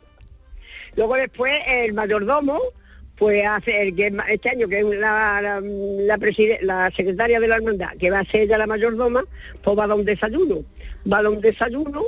[0.97, 2.59] Luego después el mayordomo,
[3.19, 7.49] pues hace el que este año que es la, la, la preside- la secretaria de
[7.49, 9.25] la hermandad, que va a ser ella la mayordoma,
[9.63, 10.65] pues va a dar un desayuno.
[11.11, 12.03] Va a dar un desayuno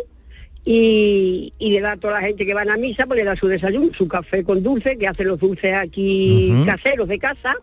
[0.65, 3.37] y, y le da a toda la gente que van a misa, pues le da
[3.37, 7.55] su desayuno, su café con dulce, que hacen los dulces aquí caseros de casa,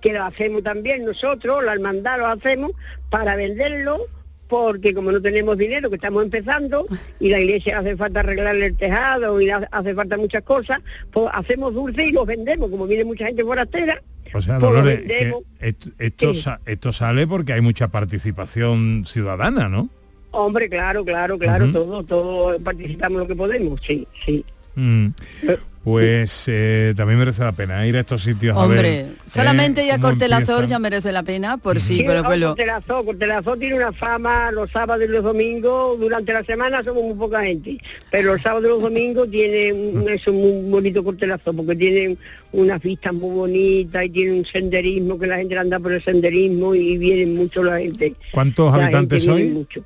[0.00, 2.72] que lo hacemos también nosotros, la hermandad lo hacemos
[3.10, 3.98] para venderlo
[4.52, 6.86] porque como no tenemos dinero, que estamos empezando,
[7.18, 10.78] y la iglesia hace falta arreglarle el tejado y ha- hace falta muchas cosas,
[11.10, 14.02] pues hacemos dulces y los vendemos, como viene mucha gente forastera,
[14.34, 15.42] O sea, pues lo Dolores, que vendemos.
[15.58, 16.42] esto, esto Sí.
[16.42, 19.88] sa- esto sale porque hay mucha participación ciudadana, ¿no?
[20.32, 21.72] Hombre, claro, claro, claro, Ujú.
[21.72, 24.44] todo, todo participamos lo que podemos, sí, sí.
[24.74, 25.06] Mm.
[25.48, 25.56] Eh.
[25.84, 28.78] Pues eh, también merece la pena ir a estos sitios a ver.
[28.78, 32.22] Hombre, solamente eh, ir a cómo Cortelazor ya merece la pena, por sí, Sí, pero
[32.22, 32.48] bueno.
[32.48, 37.14] Cortelazó, Cortelazó tiene una fama los sábados y los domingos, durante la semana somos muy
[37.14, 37.78] poca gente,
[38.12, 42.16] pero los sábados y los domingos tiene un, eso muy bonito Cortelazó, porque tienen
[42.52, 46.76] unas vistas muy bonitas y tiene un senderismo, que la gente anda por el senderismo
[46.76, 48.14] y vienen mucho la gente.
[48.30, 49.50] ¿Cuántos La habitantes sois?
[49.50, 49.82] mucho.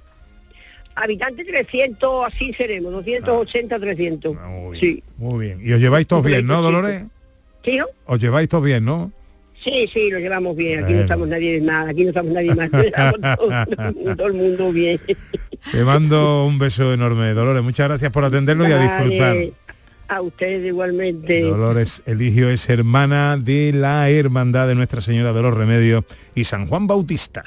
[0.96, 4.36] Habitantes 300, así seremos, 280, 300.
[4.40, 5.02] Ah, muy bien, Sí.
[5.18, 5.60] Muy bien.
[5.62, 7.02] Y os lleváis todos bien, ¿no, Dolores?
[7.64, 7.86] ¿Sí, no?
[8.06, 9.12] Os lleváis todos bien, ¿no?
[9.62, 10.96] Sí, sí, lo llevamos bien, aquí Bueno.
[10.98, 13.20] no estamos nadie mal, aquí no estamos nadie llevamos
[14.06, 15.00] todo, todo el mundo bien.
[15.72, 17.62] Te mando un beso enorme, Dolores.
[17.62, 19.36] Muchas gracias por atendernos y a disfrutar.
[20.08, 21.40] A ustedes igualmente.
[21.42, 26.04] Dolores Eligio es hermana de la Hermandad de Nuestra Señora de los Remedios
[26.36, 27.42] y San Juan Bautista.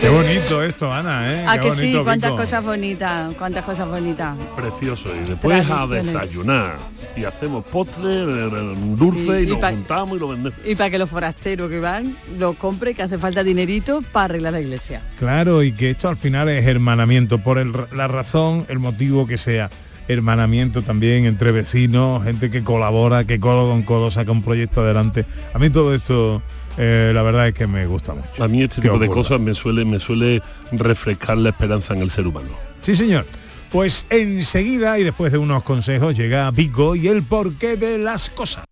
[0.00, 1.44] Qué bonito esto, Ana, ¿eh?
[1.46, 2.40] Ah, Qué que sí, bonito, cuántas Kiko.
[2.42, 4.36] cosas bonitas, cuántas cosas bonitas.
[4.56, 5.10] Precioso.
[5.14, 6.76] Y después a desayunar.
[7.16, 10.58] Y hacemos postre, eh, eh, dulce Y- y, y pa- juntamos y lo vendemos.
[10.66, 14.52] Y para que los forasteros que van lo compren, que hace falta dinerito para arreglar
[14.54, 15.00] la iglesia.
[15.18, 19.38] Claro, y que esto al final es hermanamiento, por el- la razón, el motivo que
[19.38, 19.70] sea.
[20.08, 25.24] Hermanamiento también entre vecinos, gente que colabora, que codo con codo saca un proyecto adelante.
[25.54, 26.42] A mí todo esto,
[26.76, 28.42] eh, la verdad es que me gusta mucho.
[28.42, 32.10] A mí este tipo de cosas me suele, me suele refrescar la esperanza en el
[32.10, 32.50] ser humano.
[32.82, 33.26] Sí, señor.
[33.70, 38.64] Pues enseguida y después de unos consejos llega Vico y el porqué de las cosas.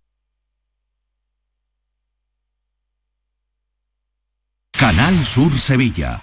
[4.70, 6.22] Canal Sur Sevilla.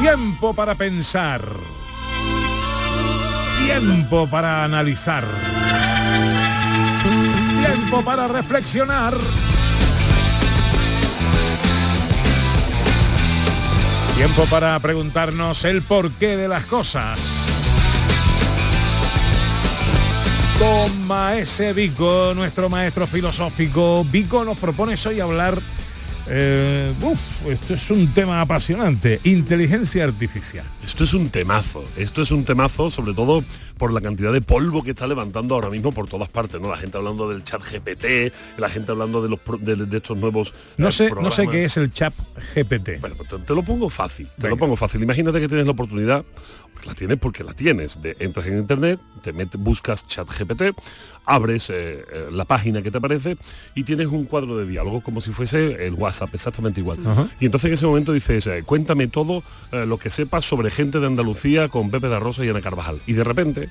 [0.00, 1.42] Tiempo para pensar.
[3.64, 5.24] Tiempo para analizar.
[7.64, 9.14] Tiempo para reflexionar.
[14.16, 17.69] Tiempo para preguntarnos el porqué de las cosas.
[20.60, 24.04] Con Maese Vico, nuestro maestro filosófico.
[24.04, 25.58] Vico nos propone hoy hablar
[26.32, 30.64] eh, uf, esto es un tema apasionante, inteligencia artificial.
[30.84, 33.42] Esto es un temazo, esto es un temazo sobre todo
[33.78, 36.70] por la cantidad de polvo que está levantando ahora mismo por todas partes, ¿no?
[36.70, 40.54] La gente hablando del chat GPT, la gente hablando de los de, de estos nuevos
[40.76, 42.14] No eh, sé, no sé qué es el chat
[42.54, 43.00] GPT.
[43.00, 44.50] Bueno, pues te, te lo pongo fácil, te Venga.
[44.50, 45.02] lo pongo fácil.
[45.02, 46.24] Imagínate que tienes la oportunidad,
[46.80, 50.74] pues la tienes porque la tienes, de entras en internet, te metes, buscas ChatGPT,
[51.26, 53.36] abres eh, eh, la página que te aparece
[53.74, 56.98] y tienes un cuadro de diálogo como si fuese el WhatsApp, exactamente igual.
[57.38, 61.00] Y entonces en ese momento dices, eh, cuéntame todo eh, lo que sepas sobre gente
[61.00, 63.00] de Andalucía con Pepe da Rosa y Ana Carvajal.
[63.06, 63.68] Y de repente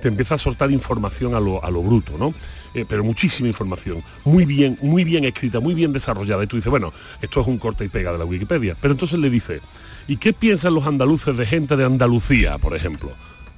[0.00, 2.32] te empieza a soltar información a lo, a lo bruto, ¿no?
[2.76, 6.44] Eh, pero muchísima información, muy bien, muy bien escrita, muy bien desarrollada.
[6.44, 6.92] Y tú dices, bueno,
[7.22, 8.76] esto es un corte y pega de la Wikipedia.
[8.78, 9.60] Pero entonces le dice,
[10.08, 13.10] ¿y qué piensan los andaluces de gente de Andalucía, por ejemplo?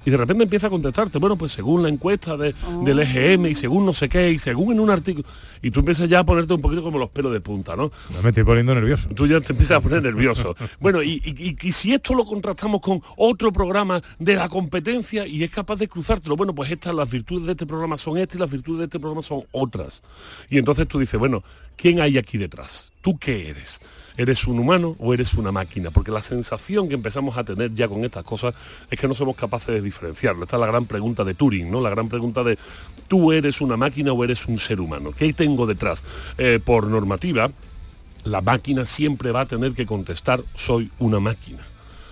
[0.07, 3.55] Y de repente empieza a contestarte, bueno, pues según la encuesta de- del EGM y
[3.55, 5.27] según no sé qué, y según en un artículo.
[5.61, 7.91] Y tú empiezas ya a ponerte un poquito como los pelos de punta, ¿no?
[8.23, 9.07] Me estoy poniendo nervioso.
[9.15, 10.57] Tú ya te empiezas a poner nervioso.
[10.81, 15.27] Bueno, y, y- y- y si esto lo contrastamos con otro programa de la competencia
[15.27, 18.37] y es capaz de cruzártelo, bueno, pues estas, las virtudes de este programa son estas
[18.37, 20.03] y las virtudes de este programa son otras.
[20.49, 21.43] Y entonces tú dices, bueno,
[21.77, 22.93] ¿quién hay aquí detrás?
[23.03, 23.81] ¿Tú qué eres?
[24.19, 25.93] ¿Eres un humano o eres una máquina?
[25.93, 28.53] Porque la sensación que empezamos a tener ya con estas cosas
[28.91, 30.43] es que no somos capaces de diferenciarlo.
[30.43, 31.81] Esta es la gran pregunta de Turing, ¿no?
[31.81, 32.59] La gran pregunta de
[33.07, 35.13] ¿tú eres una máquina o eres un ser humano?
[35.17, 36.03] ¿Qué tengo detrás?
[36.37, 37.53] Eh, por normativa,
[38.25, 41.65] la máquina siempre va a tener que contestar soy una máquina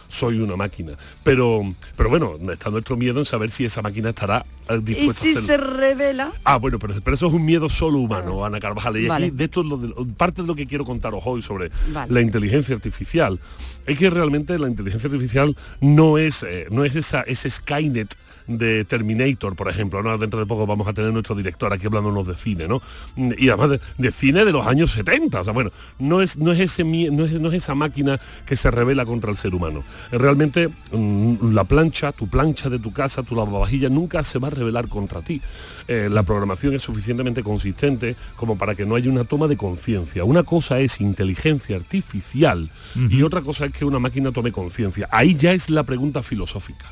[0.08, 0.92] soy una máquina
[1.22, 1.62] pero
[1.96, 5.36] pero bueno está nuestro miedo en saber si esa máquina estará eh, Y dispuesta si
[5.36, 8.96] a se revela, Ah, bueno, pero, pero eso es un miedo solo humano, Ana Carvajal.
[8.96, 9.26] Y Vale.
[9.26, 12.12] aquí, de esto es lo de- parte de lo que quiero contaros hoy sobre Vale.
[12.12, 13.38] la inteligencia artificial.
[13.86, 18.16] Es que realmente la inteligencia artificial no es, eh, no es esa, ese Skynet
[18.46, 20.02] de Terminator, por ejemplo.
[20.02, 20.16] ¿no?
[20.18, 22.80] Dentro de poco vamos a tener nuestro director aquí hablándonos de cine, ¿no?
[23.16, 25.40] Y además de, de cine de los años 70.
[25.40, 28.56] O sea, bueno, no es, no es, ese, no es, no es esa máquina que
[28.56, 29.84] se revela contra el ser humano.
[30.10, 34.50] Realmente mm, la plancha, tu plancha de tu casa, tu lavavajilla, nunca se va a
[34.50, 35.40] revelar contra ti.
[35.88, 40.24] Eh, la programación es suficientemente consistente como para que no haya una toma de conciencia.
[40.24, 42.70] Una cosa es inteligencia artificial
[43.10, 45.08] y otra cosa es que una máquina tome conciencia.
[45.10, 46.86] Ahí ya es la pregunta filosófica.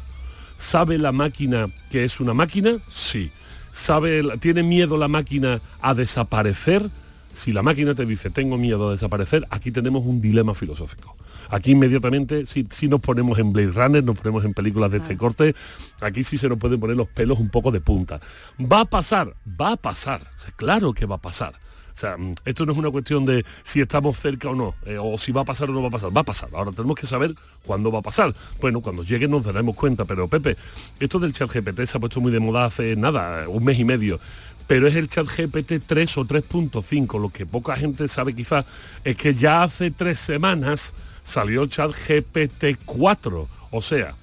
[0.56, 2.78] ¿Sabe la máquina que es una máquina?
[2.88, 3.30] Sí.
[3.72, 6.90] ¿Sabe, ¿Tiene miedo la máquina a desaparecer?
[7.32, 11.16] Si la máquina te dice tengo miedo a desaparecer, aquí tenemos un dilema filosófico.
[11.50, 15.16] Aquí inmediatamente, si, si nos ponemos en Blade Runner, nos ponemos en películas de este
[15.16, 15.54] corte,
[16.00, 18.20] aquí sí se nos pueden poner los pelos un poco de punta.
[18.60, 19.34] ¿Va a pasar?
[19.60, 20.30] Va a pasar.
[20.56, 21.54] Claro que va a pasar.
[21.94, 24.98] O sea, mm, esto no es una cuestión de si estamos cerca o no, eh,
[25.00, 26.16] o si va a pasar o no va a pasar.
[26.16, 26.48] Va a pasar.
[26.52, 27.34] Ahora tenemos que saber
[27.64, 28.34] cuándo va a pasar.
[28.60, 30.04] Bueno, cuando llegue nos daremos cuenta.
[30.04, 30.56] Pero Pepe,
[30.98, 33.84] esto del chat GPT se ha puesto muy de moda hace nada, un mes y
[33.84, 34.18] medio.
[34.66, 37.20] Pero es el chat GPT 3 o 3.5.
[37.20, 38.64] Lo que poca gente sabe quizás
[39.04, 43.48] es que ya hace tres semanas salió el chat GPT 4.
[43.70, 44.14] O sea,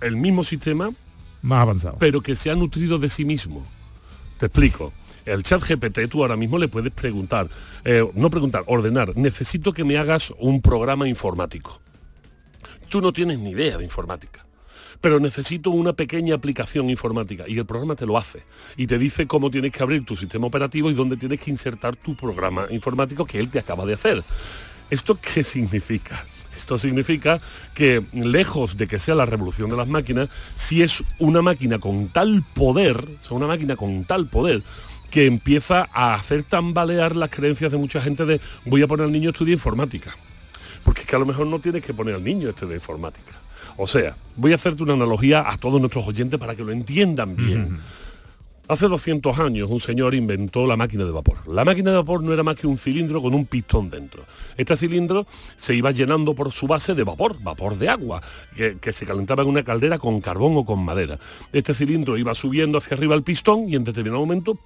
[0.00, 0.90] el mismo sistema,
[1.42, 1.96] Más avanzado.
[1.98, 3.66] pero que se ha nutrido de sí mismo.
[4.38, 4.92] Te explico.
[5.28, 7.48] El chat GPT tú ahora mismo le puedes preguntar,
[7.84, 11.80] eh, no preguntar, ordenar, necesito que me hagas un programa informático.
[12.88, 14.46] Tú no tienes ni idea de informática.
[15.00, 18.42] Pero necesito una pequeña aplicación informática y el programa te lo hace
[18.76, 21.94] y te dice cómo tienes que abrir tu sistema operativo y dónde tienes que insertar
[21.94, 24.24] tu programa informático que él te acaba de hacer.
[24.90, 26.26] ¿Esto qué significa?
[26.56, 27.40] Esto significa
[27.74, 32.08] que lejos de que sea la revolución de las máquinas, si es una máquina con
[32.08, 34.64] tal poder, o sea, una máquina con tal poder,
[35.10, 39.12] que empieza a hacer tambalear las creencias de mucha gente de voy a poner al
[39.12, 40.16] niño a estudiar informática.
[40.84, 43.32] Porque es que a lo mejor no tienes que poner al niño a estudiar informática.
[43.76, 47.36] O sea, voy a hacerte una analogía a todos nuestros oyentes para que lo entiendan
[47.36, 47.78] bien.
[48.68, 51.38] Hace 200 años un señor inventó la máquina de vapor.
[51.48, 54.26] La máquina de vapor no era más que un cilindro con un pistón dentro.
[54.58, 58.20] Este cilindro se iba llenando por su base de vapor, vapor de agua,
[58.54, 61.18] que, que se calentaba en una caldera con carbón o con madera.
[61.50, 64.58] Este cilindro iba subiendo hacia arriba el pistón y en determinado momento.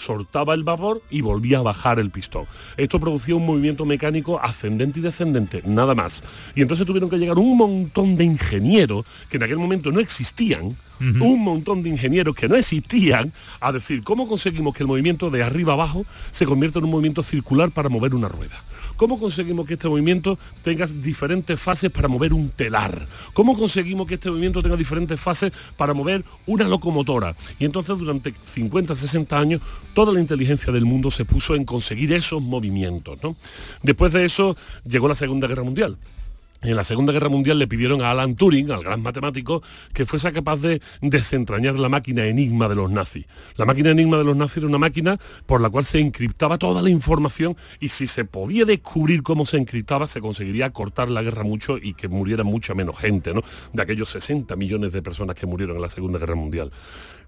[0.00, 2.46] Soltaba el vapor y volvía a bajar el pistón.
[2.76, 6.24] Esto producía un movimiento mecánico ascendente y descendente, nada más.
[6.54, 10.76] Y entonces tuvieron que llegar un montón de ingenieros que en aquel momento no existían,
[11.00, 15.42] un montón de ingenieros que no existían a decir cómo conseguimos que el movimiento de
[15.42, 18.62] arriba abajo se convierta en un movimiento circular para mover una rueda.
[19.00, 23.08] ¿Cómo conseguimos que este movimiento tenga diferentes fases para mover un telar?
[23.32, 27.34] ¿Cómo conseguimos que este movimiento tenga diferentes fases para mover una locomotora?
[27.58, 29.62] Y entonces durante 50, 60 años
[29.94, 33.18] toda la inteligencia del mundo se puso en conseguir esos movimientos.
[33.22, 33.36] ¿no?
[33.82, 35.96] Después de eso llegó la Segunda Guerra Mundial.
[36.62, 40.32] En la Segunda Guerra Mundial le pidieron a Alan Turing, al gran matemático, que fuese
[40.32, 43.26] capaz de desentrañar la máquina enigma de los nazis.
[43.56, 46.82] La máquina enigma de los nazis era una máquina por la cual se encriptaba toda
[46.82, 51.44] la información y si se podía descubrir cómo se encriptaba, se conseguiría cortar la guerra
[51.44, 53.42] mucho y que muriera mucha menos gente, ¿no?
[53.72, 56.70] De aquellos 60 millones de personas que murieron en la Segunda Guerra Mundial.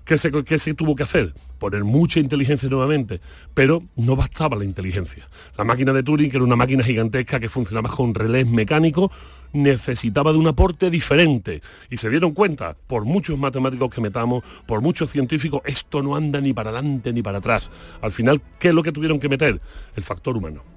[0.05, 1.32] ¿Qué se, qué se, tuvo que hacer?
[1.59, 3.20] Poner mucha inteligencia nuevamente,
[3.55, 5.28] pero no bastaba la inteligencia.
[5.57, 9.11] La máquina de Turing, que era una máquina gigantesca que funcionaba con relés mecánicos,
[9.53, 11.62] necesitaba de un aporte diferente.
[11.88, 16.40] Y se dieron cuenta, por muchos matemáticos que metamos, por muchos científicos, esto no anda
[16.40, 17.70] ni para adelante ni para atrás.
[18.00, 19.61] Al final, ¿qué es lo que tuvieron que meter?
[19.94, 20.72] El factor humano.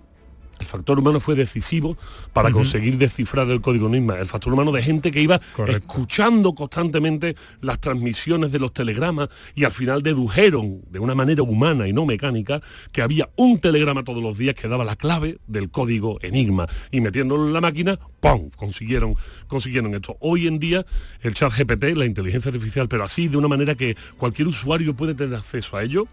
[0.66, 1.96] El factor humano fue decisivo
[2.34, 4.18] para conseguir descifrar el código enigma.
[4.18, 9.64] El factor humano de gente que iba escuchando constantemente las transmisiones de los telegramas y
[9.64, 12.62] al final dedujeron de una manera humana y no mecánica
[12.92, 16.66] que había un telegrama todos los días que daba la clave del código enigma.
[16.90, 18.50] Y metiéndolo en la máquina, ¡pum!
[18.56, 19.14] Consiguieron,
[19.46, 20.18] consiguieron esto.
[20.20, 20.84] Hoy en día
[21.22, 25.14] el chat GPT, la inteligencia artificial, pero así de una manera que cualquier usuario puede
[25.14, 26.08] tener acceso a ello,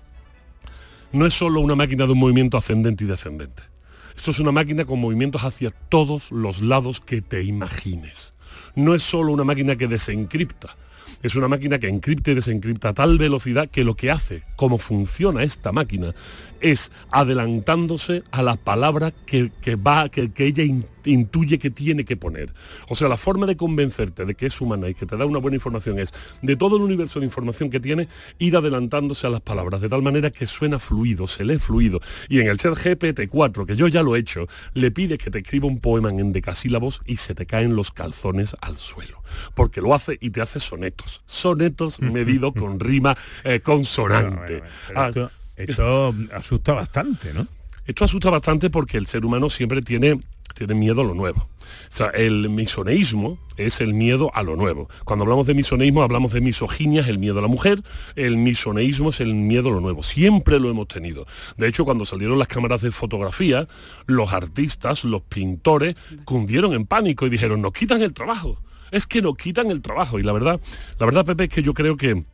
[1.11, 3.72] no es solo una máquina de un movimiento ascendente y descendente
[4.17, 8.35] esto es una máquina con movimientos hacia todos los lados que te imagines.
[8.75, 10.77] No es solo una máquina que desencripta,
[11.23, 14.79] es una máquina que encripta y desencripta a tal velocidad que lo que hace, cómo
[14.79, 16.15] funciona esta máquina,
[16.61, 20.65] es adelantándose a la palabra que, va, que, ella
[21.11, 22.53] intuye que tiene que poner.
[22.89, 25.39] O sea, la forma de convencerte de que es humana y que te da una
[25.39, 29.41] buena información es, de todo el universo de información que tiene, ir adelantándose a las
[29.41, 32.01] palabras, de tal manera que suena fluido, se lee fluido.
[32.29, 35.39] Y en el chat GPT-4, que yo ya lo he hecho, le pides que te
[35.39, 39.23] escriba un poema en decasílabos y se te caen los calzones al suelo.
[39.55, 41.23] Porque lo hace y te hace sonetos.
[41.27, 44.63] Sonetos medidos con rima eh, consonante.
[44.95, 45.11] Ah,
[45.57, 47.47] esto asusta bastante, ¿no?
[47.87, 50.21] Esto asusta bastante porque el ser humano siempre tiene,
[50.55, 51.41] tiene miedo a lo nuevo.
[51.41, 54.89] O sea, el misoneísmo es el miedo a lo nuevo.
[55.05, 57.83] Cuando hablamos de misoneísmo hablamos de misoginia, es el miedo a la mujer,
[58.17, 60.03] el misoneísmo es el miedo a lo nuevo.
[60.03, 61.27] Siempre lo hemos tenido.
[61.57, 63.69] De hecho, cuando salieron las cámaras de fotografía,
[64.07, 68.59] los artistas, los pintores, cundieron en pánico y dijeron, nos quitan el trabajo.
[68.91, 70.19] Es que nos quitan el trabajo.
[70.19, 70.61] Y la verdad,
[70.99, 72.25] la verdad, Pepe, es que yo creo que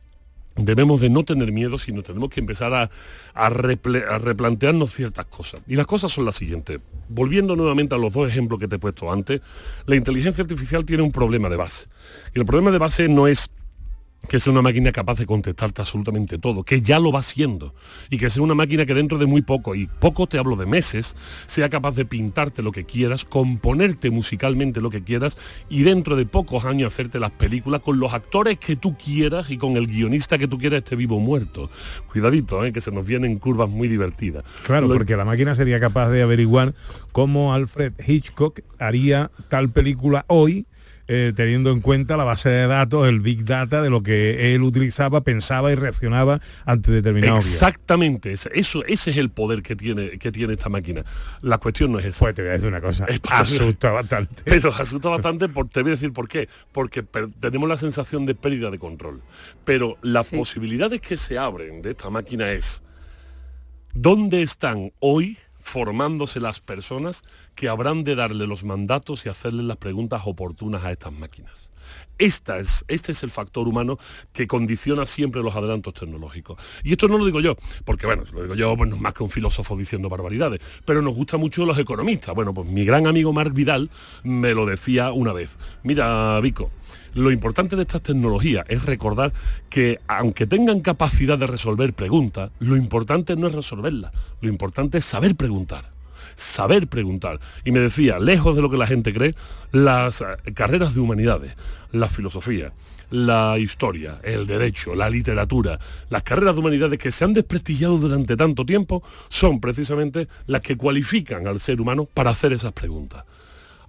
[0.65, 2.89] debemos de no tener miedo, sino tenemos que empezar a,
[3.49, 5.61] replantearnos ciertas cosas.
[5.67, 6.79] Y las cosas son las siguientes.
[7.07, 9.41] Volviendo nuevamente a los dos ejemplos que te he puesto antes,
[9.85, 11.87] la inteligencia artificial tiene un problema de base.
[12.35, 13.49] Y el problema de base no es
[14.27, 17.73] que sea una máquina capaz de contestarte absolutamente todo, que ya lo va haciendo,
[18.09, 20.65] y que sea una máquina que dentro de muy poco, y poco te hablo de
[20.65, 21.15] meses,
[21.45, 25.37] sea capaz de pintarte lo que quieras, componerte musicalmente lo que quieras,
[25.69, 29.57] y dentro de pocos años hacerte las películas con los actores que tú quieras y
[29.57, 31.69] con el guionista que tú quieras esté vivo o muerto.
[32.11, 32.73] Cuidadito, ¿eh?
[32.73, 34.43] que se nos vienen curvas muy divertidas.
[34.65, 36.73] Claro, porque la máquina sería capaz de averiguar
[37.11, 40.65] cómo Alfred Hitchcock haría tal película hoy
[41.11, 44.61] eh, teniendo en cuenta la base de datos, el big data de lo que él
[44.61, 50.31] utilizaba, pensaba y reaccionaba ante determinado Exactamente, eso, ese es el poder que tiene, que
[50.31, 51.03] tiene esta máquina.
[51.41, 52.19] La cuestión no es esa.
[52.19, 54.35] Pues te voy a decir una cosa, asusta bastante.
[54.45, 56.47] Pero asusta bastante, por, te voy a decir por qué.
[56.71, 57.01] Porque
[57.39, 59.23] tenemos la sensación de pérdida de control.
[59.65, 62.83] Pero las posibilidades que se abren de esta máquina es,
[63.95, 67.23] ¿dónde están hoy formándose las personas
[67.59, 71.69] que habrán de darle los mandatos y hacerle las preguntas oportunas a estas máquinas.
[72.17, 73.97] Esta es, este es el factor humano
[74.31, 76.57] que condiciona siempre los adelantos tecnológicos.
[76.85, 79.29] Y esto no lo digo yo, porque bueno, lo digo yo, bueno, más que un
[79.29, 82.33] filósofo diciendo barbaridades, pero nos gusta mucho los economistas.
[82.33, 83.89] Bueno, pues mi gran amigo Marc Vidal
[84.23, 85.57] me lo decía una vez.
[85.83, 86.71] Mira, Vico,
[87.13, 89.33] lo importante de estas tecnologías es recordar
[89.69, 95.03] que aunque tengan capacidad de resolver preguntas, lo importante no es resolverlas, lo importante es
[95.03, 95.98] saber preguntar
[96.35, 97.39] saber preguntar.
[97.65, 99.33] Y me decía, lejos de lo que la gente cree,
[99.71, 101.53] las eh, carreras de humanidades,
[101.91, 102.71] la filosofía,
[103.11, 108.37] la historia, el derecho, la literatura, las carreras de humanidades que se han desprestigiado durante
[108.37, 113.23] tanto tiempo, son precisamente las que cualifican al ser humano para hacer esas preguntas.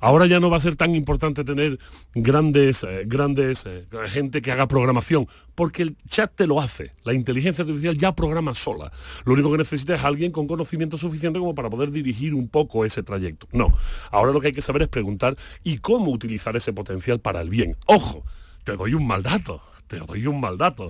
[0.00, 1.78] Ahora ya no va a ser tan importante tener
[2.14, 6.92] grandes, eh, grandes eh, gente que haga programación, porque el chat te lo hace.
[7.04, 8.90] La inteligencia artificial ya programa sola.
[9.24, 12.84] Lo único que necesita es alguien con conocimiento suficiente como para poder dirigir un poco
[12.84, 13.46] ese trayecto.
[13.52, 13.72] No.
[14.10, 17.50] Ahora lo que hay que saber es preguntar y cómo utilizar ese potencial para el
[17.50, 17.76] bien.
[17.86, 18.24] Ojo,
[18.64, 19.60] te doy un mal dato.
[19.86, 20.88] Te doy un mal dato.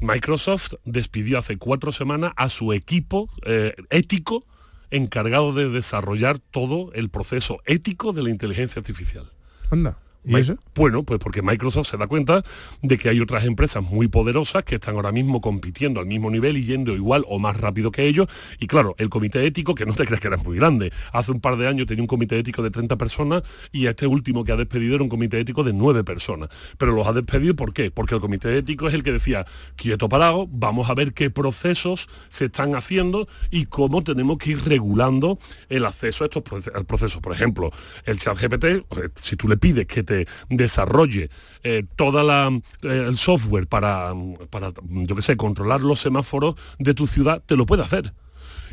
[0.00, 4.44] Microsoft despidió hace cuatro semanas a su equipo eh, ético
[4.92, 9.32] encargado de desarrollar todo el proceso ético de la inteligencia artificial.
[9.70, 9.96] Anda.
[10.24, 10.56] ¿Y eso?
[10.74, 12.44] Bueno, pues porque Microsoft se da cuenta
[12.80, 16.56] de que hay otras empresas muy poderosas que están ahora mismo compitiendo al mismo nivel
[16.56, 18.28] y yendo igual o más rápido que ellos.
[18.60, 21.40] Y claro, el comité ético, que no te creas que era muy grande, hace un
[21.40, 23.42] par de años tenía un comité ético de 30 personas
[23.72, 26.48] y este último que ha despedido era un comité ético de 9 personas.
[26.78, 27.90] Pero los ha despedido ¿por qué?
[27.90, 29.44] Porque el comité ético es el que decía,
[29.76, 34.64] quieto parado, vamos a ver qué procesos se están haciendo y cómo tenemos que ir
[34.64, 36.42] regulando el acceso a estos
[36.86, 37.20] procesos.
[37.20, 37.70] Por ejemplo,
[38.04, 40.11] el chat GPT, si tú le pides que te
[40.48, 41.30] desarrolle
[41.64, 42.48] eh, toda la
[42.82, 44.12] eh, el software para,
[44.50, 48.12] para, yo qué sé, controlar los semáforos de tu ciudad, te lo puede hacer.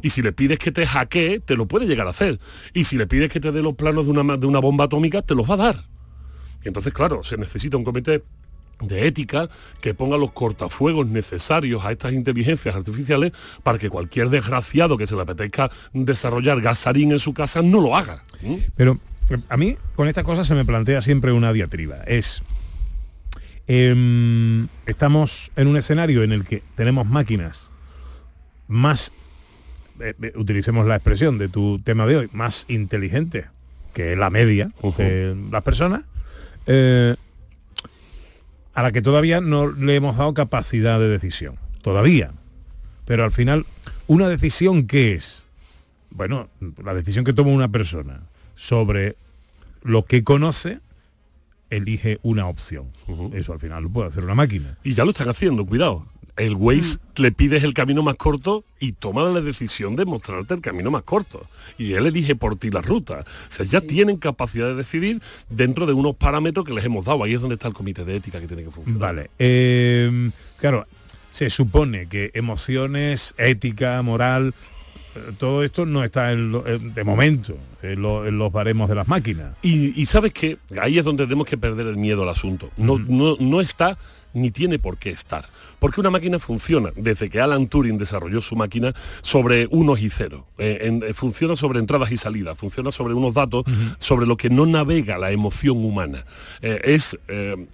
[0.02, 2.40] Y si le pides que te hackee, te lo puede llegar a hacer.
[2.74, 5.22] Y si le pides que te dé los planos de una, de una bomba atómica,
[5.22, 5.86] te los va a dar.
[6.64, 8.24] Entonces, claro, se necesita un comité
[8.82, 9.50] de ética
[9.82, 13.34] que ponga los cortafuegos necesarios a estas inteligencias artificiales
[13.64, 17.96] para que cualquier desgraciado que se le apetezca desarrollar gasarín en su casa no lo
[17.96, 18.24] haga.
[18.76, 18.98] Pero
[19.50, 21.98] a mí con esta cosa se me plantea siempre una diatriba.
[22.06, 22.42] Es,
[23.68, 27.70] em, estamos en un escenario en el que tenemos máquinas
[28.68, 29.12] más,
[30.00, 33.48] eh, eh, utilicemos la expresión de tu tema de hoy, más inteligentes
[33.94, 36.02] que la media de las personas,
[36.68, 37.16] eh,
[38.76, 41.56] a la que todavía no le hemos dado capacidad de decisión.
[41.82, 42.32] Todavía.
[43.06, 43.66] Pero al final,
[44.08, 45.46] una decisión que es,
[46.12, 46.50] bueno,
[46.84, 48.22] la decisión que toma una persona
[48.60, 49.16] sobre
[49.84, 50.80] lo que conoce,
[51.70, 52.88] elige una opción.
[53.34, 54.78] Eso al final lo puede hacer una máquina.
[54.84, 56.06] Y ya lo están haciendo, cuidado.
[56.36, 57.22] El Waze Mm.
[57.22, 61.04] le pides el camino más corto y toma la decisión de mostrarte el camino más
[61.04, 61.48] corto.
[61.78, 63.20] Y él elige por ti la ruta.
[63.22, 67.24] O sea, ya tienen capacidad de decidir dentro de unos parámetros que les hemos dado.
[67.24, 69.00] Ahí es donde está el comité de ética que tiene que funcionar.
[69.16, 69.30] Vale.
[69.40, 70.86] eh, claro,
[71.32, 74.54] se supone que emociones, ética, moral,
[75.38, 78.96] todo esto no está en lo- en- de momento en, lo- en los baremos de
[78.96, 79.56] las máquinas.
[79.62, 82.70] Y, y sabes que ahí es donde tenemos que perder el miedo al asunto.
[82.78, 83.98] No, no, no está
[84.34, 85.46] ni tiene por qué estar.
[85.80, 90.44] Porque una máquina funciona desde que Alan Turing desarrolló su máquina sobre unos y ceros.
[90.60, 93.64] Eh, en- eh, funciona sobre entradas y salidas, funciona sobre unos datos,
[93.98, 96.26] sobre lo que no navega la emoción humana.
[96.62, 97.18] Eh, es,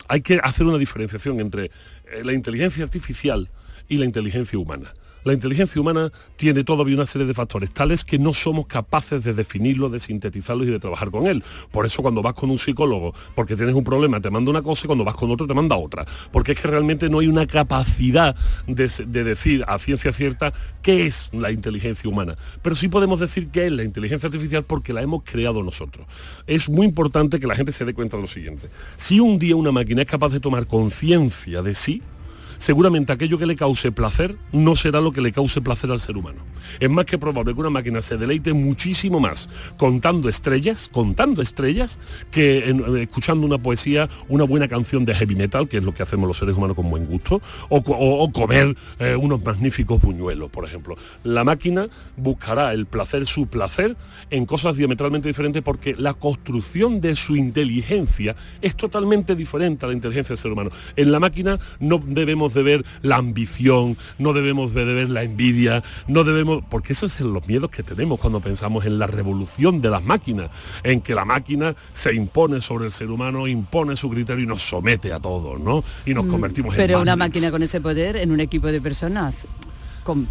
[0.07, 1.71] hay que hacer una diferenciación entre
[2.23, 3.49] la inteligencia artificial
[3.89, 4.93] y la inteligencia humana.
[5.25, 9.33] La inteligencia humana tiene todavía una serie de factores tales que no somos capaces de
[9.33, 11.43] definirlo, de sintetizarlo y de trabajar con él.
[11.71, 14.85] Por eso cuando vas con un psicólogo, porque tienes un problema, te manda una cosa
[14.85, 16.05] y cuando vas con otro te manda otra.
[16.31, 18.35] Porque es que realmente no hay una capacidad
[18.67, 20.53] de, de decir a ciencia cierta
[20.83, 22.35] qué es la inteligencia humana.
[22.61, 26.05] Pero sí podemos decir qué es la inteligencia artificial porque la hemos creado nosotros.
[26.45, 28.69] Es muy importante que la gente se dé cuenta de lo siguiente.
[28.95, 32.03] Si un día una máquina es capaz de tomar conciencia de sí,
[32.57, 36.17] seguramente aquello que le cause placer no será lo que le cause placer al ser
[36.17, 36.41] humano.
[36.79, 41.99] Es más que probable que una máquina se deleite muchísimo más contando estrellas, contando estrellas,
[42.31, 46.03] que eh, escuchando una poesía, una buena canción de heavy metal, que es lo que
[46.03, 50.95] hacemos los seres humanos con buen gusto, o comer eh, unos magníficos buñuelos, por ejemplo.
[51.23, 51.87] La máquina
[52.17, 53.95] buscará el placer, su placer,
[54.29, 59.93] en cosas diametralmente diferentes porque la construcción de su inteligencia es totalmente diferente a la
[59.93, 60.71] inteligencia del ser humano.
[60.95, 65.83] En la máquina no debemos de ver la ambición, no debemos de ver la envidia,
[66.07, 69.89] no debemos, porque esos son los miedos que tenemos cuando pensamos en la revolución de
[69.89, 70.49] las máquinas,
[70.83, 74.61] en que la máquina se impone sobre el ser humano, impone su criterio y nos
[74.61, 75.83] somete a todos, ¿no?
[76.05, 78.81] Y nos convertimos en Mm, Pero una máquina con ese poder en un equipo de
[78.81, 79.47] personas
[80.03, 80.27] con,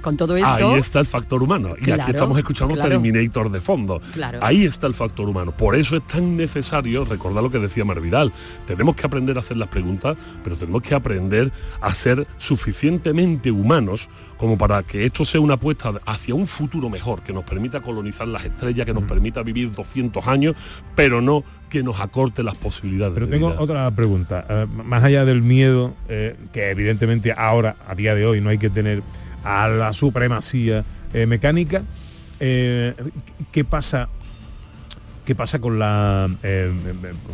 [0.00, 0.46] con todo eso.
[0.46, 1.74] Ahí está el factor humano.
[1.78, 2.90] Y Claro, aquí estamos escuchando claro.
[2.90, 4.00] Terminator de fondo.
[4.12, 4.38] Claro.
[4.42, 5.52] Ahí está el factor humano.
[5.52, 8.32] Por eso es tan necesario recordar lo que decía Marvidal.
[8.66, 14.08] Tenemos que aprender a hacer las preguntas, pero tenemos que aprender a ser suficientemente humanos
[14.42, 18.26] como para que esto sea una apuesta hacia un futuro mejor, que nos permita colonizar
[18.26, 20.56] las estrellas, que nos permita vivir 200 años,
[20.96, 23.14] pero no que nos acorte las posibilidades.
[23.14, 23.60] Pero de tengo vida.
[23.60, 24.44] otra pregunta.
[24.48, 28.58] Eh, más allá del miedo, eh, que evidentemente ahora, a día de hoy, no hay
[28.58, 29.02] que tener
[29.44, 31.82] a la supremacía eh, mecánica,
[32.40, 32.94] eh,
[33.50, 34.08] ¿qué pasa?
[35.24, 36.72] ¿Qué pasa con la eh,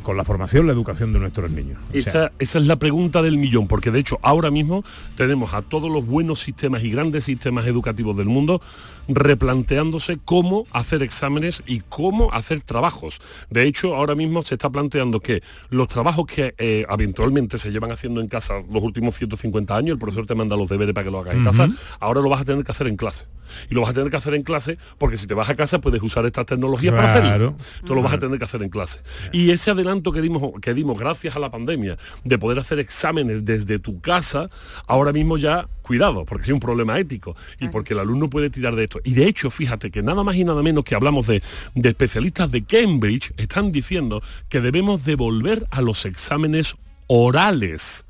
[0.03, 1.79] con la formación, la educación de nuestros niños?
[1.89, 4.85] O sea, Esa, esa es la pregunta del millón, porque de hecho ahora mismo
[5.17, 8.61] tenemos a todos los buenos sistemas y grandes sistemas educativos del mundo
[9.09, 13.21] replanteándose cómo hacer exámenes y cómo hacer trabajos.
[13.51, 17.91] De hecho, ahora mismo se está planteando que los trabajos que eh, habitualmente se llevan
[17.91, 21.11] haciendo en casa los últimos 150 años, el profesor te manda los deberes para que
[21.11, 21.69] lo hagas en casa,
[22.01, 23.27] ahora lo vas a tener que hacer en clase.
[23.71, 25.81] Y lo vas a tener que hacer en clase porque si te vas a casa
[25.81, 27.57] puedes usar estas tecnologías para hacerlo.
[27.79, 29.01] Esto lo vas a tener que hacer en clase.
[29.33, 33.45] Y ese adelanto que dimos, que dimos gracias a la pandemia de poder hacer exámenes
[33.45, 34.51] desde tu casa,
[34.87, 38.77] ahora mismo ya cuidado, porque hay un problema ético y porque el alumno puede tirar
[38.77, 39.01] de esto.
[39.05, 41.43] Y de hecho, fíjate que nada más y nada menos que hablamos de,
[41.75, 46.77] de especialistas de Cambridge, están diciendo que debemos devolver a los exámenes
[47.07, 48.05] orales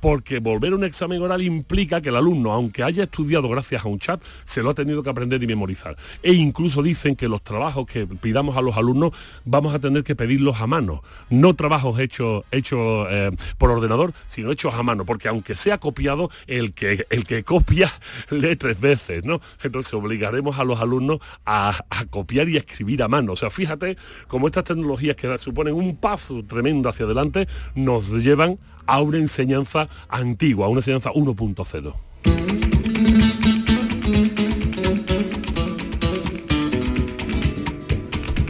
[0.00, 3.88] porque volver a un examen oral implica que el alumno, aunque haya estudiado gracias a
[3.88, 5.96] un chat, se lo ha tenido que aprender y memorizar.
[6.22, 9.12] E incluso dicen que los trabajos que pidamos a los alumnos
[9.44, 14.50] vamos a tener que pedirlos a mano, no trabajos hechos hechos eh, por ordenador, sino
[14.52, 17.92] hechos a mano, porque aunque sea copiado, el que, el que copia
[18.30, 19.40] lee tres veces, ¿no?
[19.62, 23.32] Entonces obligaremos a los alumnos a, a copiar y escribir a mano.
[23.32, 23.96] O sea, fíjate
[24.28, 29.88] cómo estas tecnologías que suponen un paso tremendo hacia adelante nos llevan a una enseñanza
[30.08, 31.94] antigua, a una enseñanza 1.0.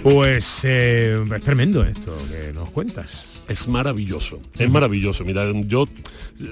[0.03, 3.41] Pues eh, es tremendo esto que nos cuentas.
[3.49, 5.25] Es maravilloso, es maravilloso.
[5.25, 5.87] Mira, yo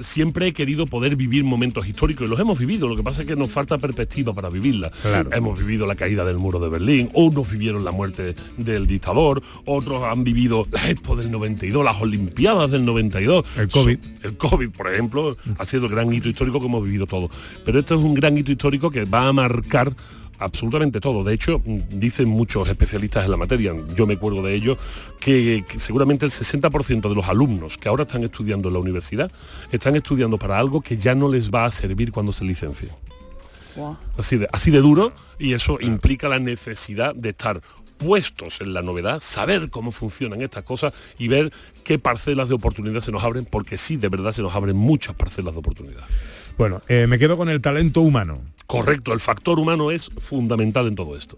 [0.00, 2.86] siempre he querido poder vivir momentos históricos y los hemos vivido.
[2.86, 4.92] Lo que pasa es que nos falta perspectiva para vivirla.
[5.32, 10.04] Hemos vivido la caída del muro de Berlín, unos vivieron la muerte del dictador, otros
[10.04, 13.44] han vivido la Expo del 92, las Olimpiadas del 92.
[13.56, 13.98] El COVID.
[14.22, 17.32] El COVID, por ejemplo, ha sido el gran hito histórico que hemos vivido todos.
[17.64, 19.92] Pero esto es un gran hito histórico que va a marcar
[20.40, 21.22] absolutamente todo.
[21.22, 24.76] De hecho, dicen muchos especialistas en la materia, yo me acuerdo de ello,
[25.20, 29.30] que, que seguramente el 60% de los alumnos que ahora están estudiando en la universidad
[29.70, 32.90] están estudiando para algo que ya no les va a servir cuando se licencien.
[34.18, 37.62] Así de, así de duro y eso implica la necesidad de estar
[37.98, 41.52] puestos en la novedad, saber cómo funcionan estas cosas y ver
[41.84, 45.14] qué parcelas de oportunidad se nos abren, porque sí, de verdad se nos abren muchas
[45.14, 46.04] parcelas de oportunidad.
[46.56, 48.40] Bueno, eh, me quedo con el talento humano.
[48.66, 51.36] Correcto, el factor humano es fundamental en todo esto.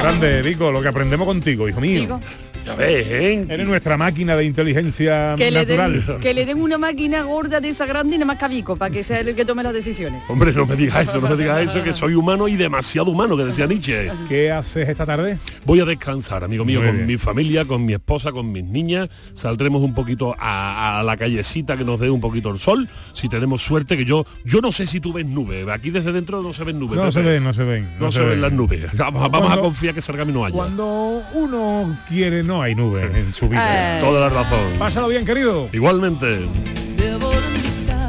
[0.00, 2.20] Grande, Vico, lo que aprendemos contigo, hijo mío.
[2.78, 3.46] Ves, ¿eh?
[3.50, 6.06] Eres nuestra máquina de inteligencia que, le natural.
[6.06, 8.90] den, que le den una máquina gorda de esa grande y nada más cabico para
[8.90, 10.22] que sea el que tome las decisiones.
[10.28, 13.36] Hombre, no me digas eso, no me digas eso, que soy humano y demasiado humano,
[13.36, 14.10] que decía Nietzsche.
[14.30, 15.38] ¿Qué haces esta tarde?
[15.66, 17.06] Voy a descansar, amigo mío, Muy con bien.
[17.06, 19.10] mi familia, con mi esposa, con mis niñas.
[19.34, 22.88] Saldremos un poquito a, a la callecita que nos dé un poquito el sol.
[23.12, 25.68] Si tenemos suerte, que yo yo no sé si tú ves nubes.
[25.68, 26.96] Aquí desde dentro no se ven nubes.
[26.98, 27.90] No se ven, no se ven.
[28.00, 28.93] No, se, ven las nubes.
[28.98, 30.54] Vamos, a- vamos a confiar que salga y no haya.
[30.54, 33.98] Cuando uno quiere, no hay nubes en su vida.
[33.98, 34.00] Eh.
[34.00, 34.78] Toda la razón.
[34.78, 35.68] Pásalo bien, querido.
[35.72, 36.46] Igualmente.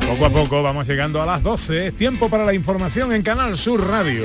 [0.07, 1.87] Poco a poco vamos llegando a las 12.
[1.87, 4.23] Es tiempo para la información en Canal Sur Radio.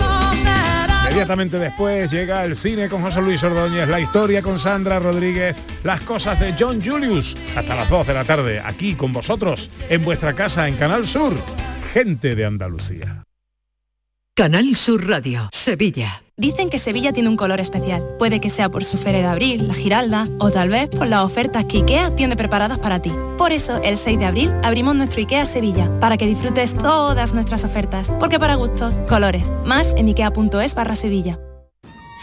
[1.04, 6.00] Inmediatamente después llega el cine con José Luis Ordóñez, la historia con Sandra Rodríguez, las
[6.02, 7.36] cosas de John Julius.
[7.56, 11.32] Hasta las 2 de la tarde, aquí con vosotros, en vuestra casa, en Canal Sur.
[11.92, 13.24] Gente de Andalucía.
[14.36, 16.22] Canal Sur Radio, Sevilla.
[16.38, 18.02] Dicen que Sevilla tiene un color especial.
[18.18, 21.22] Puede que sea por su feria de abril, la Giralda, o tal vez por las
[21.24, 23.12] ofertas que IKEA tiene preparadas para ti.
[23.36, 27.64] Por eso, el 6 de abril abrimos nuestro IKEA Sevilla, para que disfrutes todas nuestras
[27.64, 28.10] ofertas.
[28.18, 29.50] Porque para gustos, colores.
[29.66, 31.38] Más en ikea.es barra Sevilla.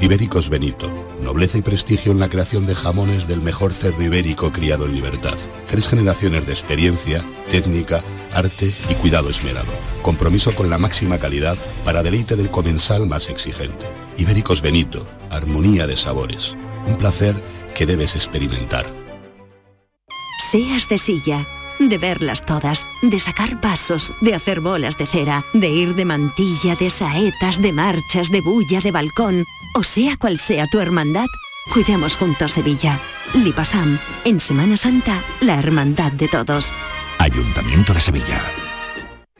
[0.00, 0.90] Ibéricos Benito.
[1.20, 5.36] Nobleza y prestigio en la creación de jamones del mejor cerdo ibérico criado en libertad.
[5.66, 9.70] Tres generaciones de experiencia, técnica, arte y cuidado esmerado.
[10.02, 13.86] Compromiso con la máxima calidad para deleite del comensal más exigente.
[14.16, 15.06] Ibéricos Benito.
[15.30, 16.56] Armonía de sabores.
[16.86, 17.36] Un placer
[17.74, 18.86] que debes experimentar.
[20.50, 21.46] Seas de silla,
[21.78, 26.74] de verlas todas, de sacar pasos, de hacer bolas de cera, de ir de mantilla,
[26.74, 29.44] de saetas, de marchas, de bulla, de balcón,
[29.74, 31.26] o sea cual sea tu hermandad,
[31.72, 32.98] cuidemos juntos Sevilla.
[33.34, 36.72] Lipasam, en Semana Santa, la hermandad de todos.
[37.18, 38.42] Ayuntamiento de Sevilla.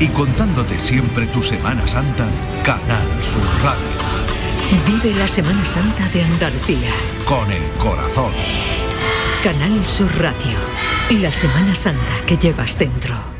[0.00, 2.26] Y contándote siempre tu Semana Santa,
[2.64, 4.00] Canal Sur Radio.
[4.86, 6.90] Vive la Semana Santa de Andalucía.
[7.26, 8.32] Con el corazón.
[9.44, 10.56] Canal Sur Radio.
[11.20, 13.39] La Semana Santa que llevas dentro.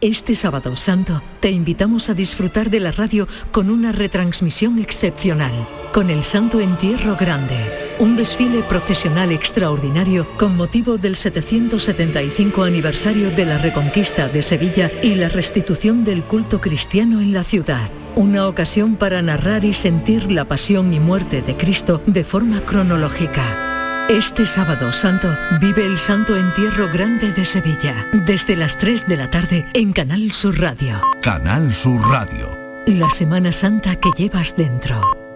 [0.00, 5.50] Este sábado santo te invitamos a disfrutar de la radio con una retransmisión excepcional,
[5.92, 13.44] con el Santo Entierro Grande, un desfile procesional extraordinario con motivo del 775 aniversario de
[13.44, 17.90] la Reconquista de Sevilla y la restitución del culto cristiano en la ciudad.
[18.14, 23.67] Una ocasión para narrar y sentir la pasión y muerte de Cristo de forma cronológica.
[24.08, 29.28] Este sábado santo vive el Santo Entierro Grande de Sevilla, desde las 3 de la
[29.28, 31.02] tarde en Canal Sur Radio.
[31.20, 32.56] Canal Sur Radio.
[32.86, 35.27] La Semana Santa que llevas dentro.